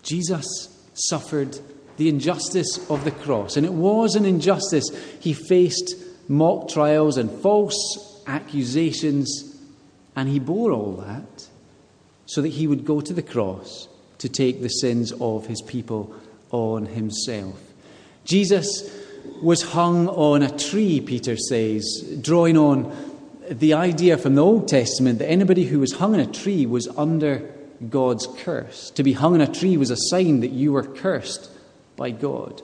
Jesus 0.10 0.46
suffered 0.94 1.60
the 1.98 2.10
injustice 2.10 2.90
of 2.90 3.04
the 3.04 3.12
cross, 3.12 3.58
and 3.58 3.66
it 3.66 3.74
was 3.74 4.16
an 4.16 4.26
injustice. 4.26 4.90
He 5.20 5.34
faced 5.34 5.96
mock 6.28 6.70
trials 6.70 7.18
and 7.18 7.30
false 7.30 8.24
accusations 8.26 9.50
and 10.16 10.30
he 10.30 10.40
bore 10.40 10.72
all 10.72 10.94
that 10.94 11.48
so 12.26 12.42
that 12.42 12.50
he 12.50 12.68
would 12.68 12.86
go 12.86 13.02
to 13.02 13.14
the 13.14 13.24
cross 13.24 13.88
to 14.20 14.30
take 14.30 14.62
the 14.62 14.70
sins 14.70 15.12
of 15.20 15.48
his 15.48 15.62
people 15.62 16.14
on 16.52 16.86
himself. 16.86 17.60
Jesus 18.26 18.94
was 19.42 19.62
hung 19.62 20.08
on 20.10 20.44
a 20.44 20.58
tree, 20.58 21.00
Peter 21.00 21.38
says, 21.38 22.20
drawing 22.22 22.58
on 22.58 22.94
the 23.50 23.74
idea 23.74 24.18
from 24.18 24.36
the 24.36 24.44
Old 24.44 24.68
Testament 24.68 25.20
that 25.20 25.30
anybody 25.30 25.64
who 25.64 25.80
was 25.80 25.94
hung 25.94 26.14
on 26.14 26.20
a 26.20 26.28
tree 26.28 26.66
was 26.66 26.88
under 26.90 27.50
God's 27.88 28.28
curse. 28.40 28.92
To 28.92 29.04
be 29.04 29.14
hung 29.14 29.36
on 29.36 29.42
a 29.42 29.48
tree 29.48 29.78
was 29.78 29.92
a 29.92 29.98
sign 29.98 30.42
that 30.42 30.52
you 30.52 30.74
were 30.74 30.84
cursed 30.84 31.50
by 31.96 32.12
God. 32.12 32.62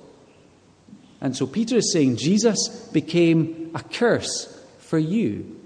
And 1.22 1.36
so 1.36 1.48
Peter 1.48 1.78
is 1.78 1.92
saying 1.92 2.18
Jesus 2.18 2.68
became 2.90 3.72
a 3.74 3.82
curse 3.82 4.52
for 4.80 4.98
you 4.98 5.60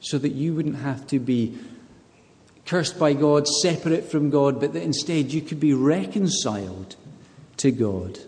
so 0.00 0.18
that 0.18 0.32
you 0.32 0.54
wouldn't 0.54 0.76
have 0.76 1.06
to 1.08 1.18
be 1.18 1.58
cursed 2.66 2.98
by 2.98 3.12
God, 3.12 3.46
separate 3.46 4.04
from 4.04 4.30
God, 4.30 4.60
but 4.60 4.72
that 4.72 4.82
instead 4.82 5.32
you 5.32 5.40
could 5.40 5.60
be 5.60 5.72
reconciled 5.72 6.96
to 7.58 7.70
God. 7.70 8.18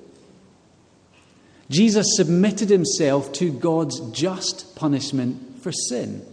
Jesus 1.68 2.16
submitted 2.16 2.70
himself 2.70 3.32
to 3.34 3.52
God's 3.52 4.00
just 4.10 4.74
punishment 4.76 5.60
for 5.60 5.72
sin. 5.72 6.24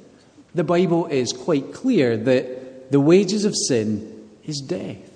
The 0.53 0.63
Bible 0.63 1.07
is 1.07 1.33
quite 1.33 1.73
clear 1.73 2.15
that 2.15 2.54
the 2.89 2.99
wages 2.99 3.45
of 3.45 3.55
sin 3.55 4.29
is 4.43 4.61
death. 4.61 5.11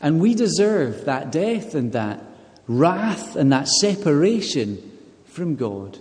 And 0.00 0.20
we 0.20 0.34
deserve 0.34 1.06
that 1.06 1.32
death 1.32 1.74
and 1.74 1.92
that 1.92 2.22
wrath 2.68 3.36
and 3.36 3.52
that 3.52 3.68
separation 3.68 4.92
from 5.24 5.56
God. 5.56 5.98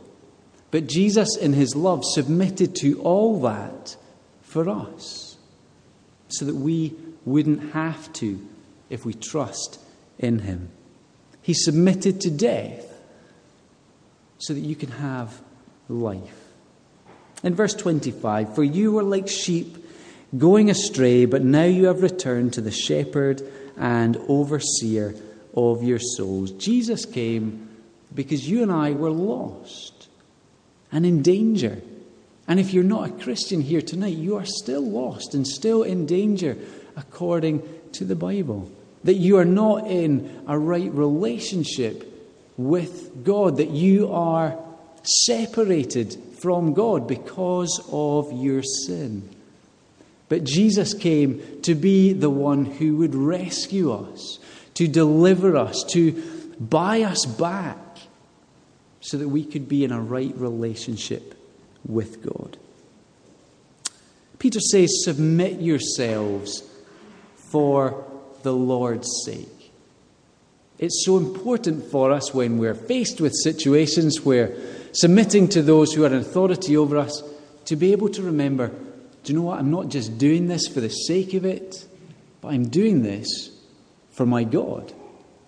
But 0.71 0.88
Jesus, 0.88 1.38
in 1.38 1.53
his 1.53 1.75
love, 1.75 2.03
submitted 2.03 2.75
to 2.77 3.01
all 3.01 3.39
that 3.41 3.95
for 4.41 4.69
us 4.69 5.38
so 6.27 6.45
that 6.45 6.55
we 6.55 6.93
wouldn't 7.23 7.71
have 7.73 8.11
to 8.13 8.45
if 8.89 9.05
we 9.05 9.13
trust 9.13 9.79
in 10.19 10.39
him. 10.39 10.69
He 11.41 11.53
submitted 11.53 12.21
to 12.21 12.31
death 12.31 12.85
so 14.38 14.53
that 14.53 14.59
you 14.59 14.75
can 14.75 14.91
have 14.91 15.41
life. 15.88 16.41
In 17.43 17.55
verse 17.55 17.73
25, 17.73 18.55
for 18.55 18.63
you 18.63 18.91
were 18.91 19.03
like 19.03 19.27
sheep 19.27 19.85
going 20.38 20.69
astray, 20.69 21.25
but 21.25 21.43
now 21.43 21.63
you 21.63 21.85
have 21.85 22.01
returned 22.01 22.53
to 22.53 22.61
the 22.61 22.71
shepherd 22.71 23.41
and 23.77 24.17
overseer 24.27 25.15
of 25.55 25.83
your 25.83 25.99
souls. 25.99 26.51
Jesus 26.51 27.05
came 27.05 27.69
because 28.13 28.49
you 28.49 28.63
and 28.63 28.71
I 28.71 28.91
were 28.91 29.11
lost 29.11 30.07
and 30.91 31.05
in 31.05 31.21
danger. 31.21 31.81
And 32.47 32.59
if 32.59 32.73
you're 32.73 32.83
not 32.83 33.09
a 33.09 33.23
Christian 33.23 33.61
here 33.61 33.81
tonight, 33.81 34.15
you 34.15 34.35
are 34.38 34.45
still 34.45 34.85
lost 34.85 35.33
and 35.33 35.47
still 35.47 35.83
in 35.83 36.05
danger 36.05 36.57
according 36.95 37.63
to 37.93 38.05
the 38.05 38.15
Bible. 38.15 38.71
That 39.03 39.15
you 39.15 39.38
are 39.38 39.45
not 39.45 39.88
in 39.88 40.43
a 40.47 40.57
right 40.57 40.91
relationship 40.91 42.11
with 42.57 43.23
God, 43.23 43.57
that 43.57 43.69
you 43.69 44.11
are 44.11 44.57
separated 45.03 46.17
from 46.39 46.73
God 46.73 47.07
because 47.07 47.81
of 47.91 48.31
your 48.31 48.63
sin. 48.63 49.29
But 50.27 50.43
Jesus 50.43 50.93
came 50.93 51.61
to 51.61 51.75
be 51.75 52.13
the 52.13 52.29
one 52.29 52.65
who 52.65 52.97
would 52.97 53.13
rescue 53.13 53.91
us, 53.91 54.39
to 54.73 54.88
deliver 54.88 55.55
us, 55.55 55.83
to 55.89 56.11
buy 56.59 57.01
us 57.01 57.25
back 57.25 57.77
so 59.01 59.17
that 59.17 59.29
we 59.29 59.45
could 59.45 59.69
be 59.69 59.83
in 59.83 59.91
a 59.91 60.01
right 60.01 60.33
relationship 60.35 61.35
with 61.88 62.23
God. 62.23 62.57
Peter 64.39 64.59
says, 64.59 65.03
Submit 65.03 65.61
yourselves 65.61 66.63
for 67.35 68.03
the 68.41 68.53
Lord's 68.53 69.23
sake. 69.25 69.71
It's 70.77 71.05
so 71.05 71.17
important 71.17 71.85
for 71.85 72.11
us 72.11 72.33
when 72.33 72.57
we're 72.57 72.75
faced 72.75 73.21
with 73.21 73.33
situations 73.33 74.21
where 74.21 74.55
submitting 74.91 75.47
to 75.49 75.61
those 75.61 75.93
who 75.93 76.03
are 76.03 76.07
in 76.07 76.15
authority 76.15 76.75
over 76.75 76.97
us 76.97 77.23
to 77.65 77.75
be 77.75 77.91
able 77.91 78.09
to 78.09 78.21
remember 78.21 78.71
do 79.25 79.33
you 79.33 79.39
know 79.39 79.45
what? 79.45 79.59
I'm 79.59 79.71
not 79.71 79.89
just 79.89 80.19
doing 80.19 80.47
this 80.47 80.67
for 80.67 80.81
the 80.81 80.89
sake 80.89 81.33
of 81.33 81.45
it, 81.45 81.88
but 82.41 82.49
I'm 82.49 82.69
doing 82.69 83.01
this 83.01 83.49
for 84.11 84.25
my 84.25 84.43
God. 84.43 84.93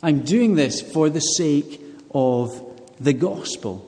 I'm 0.02 0.24
doing 0.24 0.56
this 0.56 0.82
for 0.82 1.10
the 1.10 1.20
sake 1.20 1.80
of 2.12 2.60
the 3.00 3.14
gospel. 3.14 3.88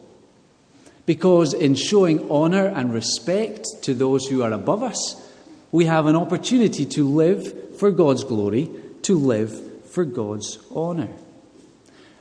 Because 1.07 1.55
in 1.55 1.73
showing 1.73 2.29
honour 2.29 2.67
and 2.67 2.93
respect 2.93 3.65
to 3.81 3.95
those 3.95 4.27
who 4.27 4.43
are 4.43 4.53
above 4.53 4.83
us, 4.83 5.19
we 5.71 5.85
have 5.85 6.05
an 6.05 6.15
opportunity 6.15 6.85
to 6.85 7.07
live 7.07 7.77
for 7.79 7.89
God's 7.89 8.23
glory, 8.23 8.69
to 9.03 9.17
live 9.17 9.87
for 9.87 10.05
God's 10.05 10.59
honour. 10.71 11.09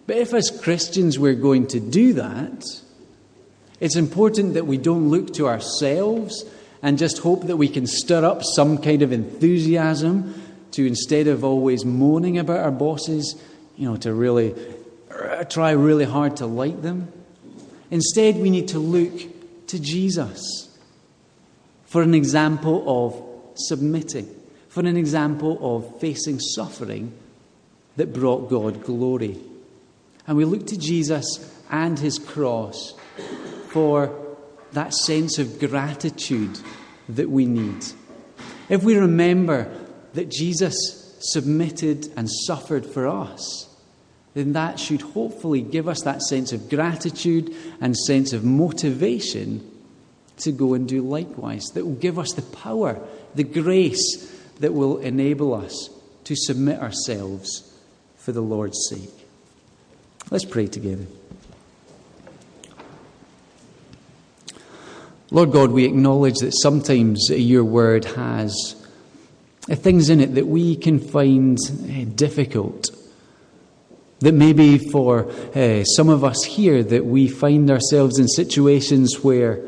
But 0.07 0.17
if, 0.17 0.33
as 0.33 0.51
Christians, 0.51 1.19
we're 1.19 1.35
going 1.35 1.67
to 1.69 1.81
do 1.81 2.15
that, 2.15 2.65
it's 3.79 3.97
important 3.97 4.55
that 4.55 4.67
we 4.67 4.79
don't 4.79 5.11
look 5.11 5.35
to 5.35 5.49
ourselves 5.49 6.47
and 6.83 6.99
just 6.99 7.19
hope 7.19 7.47
that 7.47 7.57
we 7.57 7.69
can 7.69 7.87
stir 7.87 8.25
up 8.25 8.43
some 8.43 8.79
kind 8.79 9.03
of 9.03 9.13
enthusiasm 9.13 10.35
to 10.73 10.87
instead 10.87 11.27
of 11.27 11.45
always 11.45 11.85
moaning 11.85 12.39
about 12.39 12.61
our 12.61 12.71
bosses, 12.71 13.41
you 13.77 13.89
know, 13.89 13.97
to 13.97 14.13
really 14.13 14.55
uh, 15.11 15.45
try 15.45 15.71
really 15.71 16.05
hard 16.05 16.37
to 16.37 16.47
like 16.47 16.83
them. 16.83 17.13
Instead, 17.91 18.37
we 18.37 18.51
need 18.51 18.69
to 18.69 18.79
look 18.79 19.67
to 19.69 19.81
Jesus 19.81 20.69
for 21.87 22.03
an 22.03 22.15
example 22.15 22.85
of 22.87 23.59
submitting, 23.59 24.29
for 24.69 24.81
an 24.81 24.97
example 24.97 25.59
of 25.61 26.01
facing 26.01 26.39
suffering 26.39 27.13
that 27.97 28.13
brought 28.13 28.51
God 28.51 28.85
glory. 28.85 29.39
And 30.27 30.37
we 30.37 30.45
look 30.45 30.67
to 30.69 30.79
Jesus 30.79 31.55
and 31.71 31.99
his 31.99 32.19
cross 32.19 32.95
for 33.71 34.28
that 34.73 34.95
sense 34.95 35.39
of 35.39 35.59
gratitude 35.59 36.59
that 37.09 37.31
we 37.31 37.47
need. 37.47 37.85
If 38.69 38.83
we 38.83 38.97
remember 38.97 39.73
that 40.15 40.31
Jesus 40.31 41.17
submitted 41.21 42.13
and 42.17 42.31
suffered 42.31 42.85
for 42.85 43.09
us, 43.09 43.67
then 44.35 44.53
that 44.53 44.79
should 44.79 45.01
hopefully 45.01 45.63
give 45.63 45.89
us 45.89 46.03
that 46.03 46.23
sense 46.23 46.53
of 46.53 46.69
gratitude 46.69 47.55
and 47.81 47.97
sense 47.97 48.33
of 48.33 48.45
motivation 48.45 49.69
to 50.39 50.53
go 50.53 50.75
and 50.75 50.87
do 50.87 51.03
likewise. 51.03 51.65
That 51.75 51.85
will 51.85 51.95
give 51.95 52.19
us 52.19 52.33
the 52.33 52.43
power, 52.43 53.01
the 53.35 53.45
grace 53.45 54.27
that 54.61 54.75
will 54.75 54.99
enable 54.99 55.55
us 55.55 55.91
to 56.25 56.37
submit 56.37 56.81
ourselves 56.81 57.73
for 58.17 58.33
the 58.33 58.43
Lord's 58.43 58.79
sake. 58.91 59.11
Let's 60.31 60.45
pray 60.45 60.67
together. 60.67 61.07
Lord 65.31 65.53
God, 65.53 65.73
we 65.73 65.85
acknowledge 65.85 66.39
that 66.39 66.53
sometimes 66.53 67.29
your 67.29 67.63
word 67.65 68.07
has 68.07 68.75
things 69.67 70.09
in 70.09 70.21
it 70.21 70.35
that 70.35 70.47
we 70.47 70.75
can 70.75 70.99
find 70.99 71.59
eh, 71.91 72.07
difficult 72.15 72.89
that 74.21 74.33
maybe 74.33 74.79
for 74.79 75.31
uh, 75.31 75.85
some 75.85 76.09
of 76.09 76.25
us 76.25 76.43
here, 76.43 76.83
that 76.83 77.05
we 77.05 77.29
find 77.29 77.71
ourselves 77.71 78.19
in 78.19 78.27
situations 78.27 79.23
where 79.23 79.63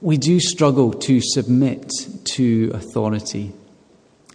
we 0.00 0.18
do 0.18 0.38
struggle 0.40 0.92
to 0.92 1.20
submit 1.20 1.92
to 2.24 2.70
authority. 2.74 3.52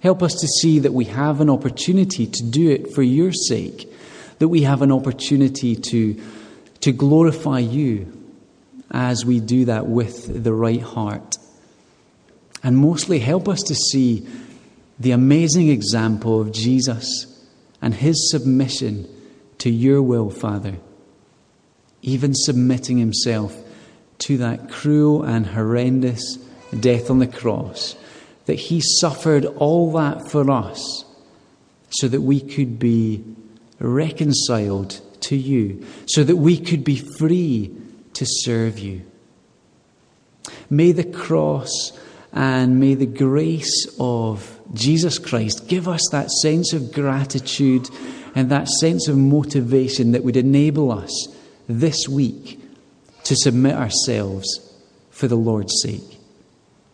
Help 0.02 0.24
us 0.24 0.34
to 0.36 0.48
see 0.48 0.80
that 0.80 0.94
we 0.94 1.06
have 1.06 1.42
an 1.42 1.50
opportunity 1.50 2.26
to 2.26 2.44
do 2.44 2.70
it 2.70 2.94
for 2.94 3.04
your 3.04 3.32
sake, 3.32 3.92
that 4.40 4.48
we 4.48 4.62
have 4.62 4.82
an 4.82 4.92
opportunity 4.92 5.76
to, 5.76 6.20
to 6.80 6.92
glorify 6.92 7.60
you 7.60 8.25
as 8.91 9.26
we 9.26 9.39
do 9.39 9.65
that 9.65 9.88
with 9.88 10.43
the 10.43 10.54
right 10.54 10.82
heart. 10.82 11.38
And 12.63 12.78
mostly 12.78 13.19
help 13.19 13.48
us 13.48 13.62
to 13.63 13.76
see 13.76 14.28
the 15.00 15.12
amazing 15.12 15.69
example 15.69 16.39
of 16.39 16.52
Jesus 16.52 17.32
and 17.82 17.93
his 17.93 18.32
submission 18.32 19.08
to 19.60 19.69
your 19.69 20.02
will, 20.02 20.30
Father, 20.30 20.78
even 22.02 22.34
submitting 22.34 22.98
himself 22.98 23.56
to 24.19 24.38
that 24.38 24.69
cruel 24.69 25.24
and 25.24 25.45
horrendous 25.45 26.38
death 26.80 27.10
on 27.10 27.19
the 27.19 27.28
cross, 27.28 27.95
that 28.45 28.56
he 28.56 28.82
suffered 28.82 29.45
all 29.45 29.91
that 29.91 30.30
for 30.30 30.50
us 30.50 31.06
so 31.89 32.08
that 32.08 32.21
we 32.21 32.39
could 32.39 32.80
be 32.80 33.24
reconciled 33.80 35.02
to 35.21 35.36
you, 35.36 35.86
so 36.06 36.24
that 36.24 36.36
we 36.38 36.58
could 36.58 36.84
be 36.84 36.98
free 37.17 37.76
to 38.15 38.25
serve 38.25 38.80
you. 38.80 39.04
May 40.69 40.91
the 40.91 41.04
cross 41.04 41.97
and 42.34 42.80
may 42.80 42.95
the 42.95 43.06
grace 43.06 43.88
of 43.99 44.60
Jesus 44.73 45.19
Christ, 45.19 45.67
give 45.67 45.88
us 45.88 46.01
that 46.12 46.30
sense 46.30 46.73
of 46.73 46.91
gratitude 46.91 47.89
and 48.36 48.51
that 48.51 48.67
sense 48.67 49.08
of 49.08 49.17
motivation 49.17 50.12
that 50.12 50.23
would 50.23 50.36
enable 50.36 50.91
us 50.91 51.30
this 51.67 52.08
week 52.10 52.60
to 53.23 53.36
submit 53.36 53.75
ourselves 53.75 54.60
for 55.10 55.28
the 55.28 55.38
Lord's 55.38 55.82
sake. 55.82 56.19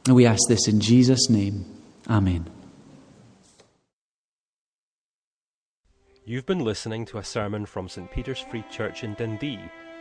And 0.05 0.15
we 0.15 0.25
ask 0.25 0.47
this 0.47 0.67
in 0.67 0.79
Jesus' 0.79 1.29
name. 1.29 1.65
Amen. 2.07 2.49
You've 6.23 6.45
been 6.45 6.63
listening 6.63 7.05
to 7.07 7.17
a 7.17 7.23
sermon 7.23 7.65
from 7.65 7.89
St 7.89 8.10
Peter's 8.12 8.39
Free 8.39 8.63
Church 8.71 9.03
in 9.03 9.15
Dundee, 9.15 9.60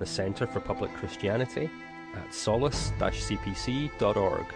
the 0.00 0.06
Centre 0.06 0.48
for 0.48 0.58
Public 0.58 0.92
Christianity, 0.94 1.70
at 2.16 2.30
solas-cpc.org. 2.30 4.46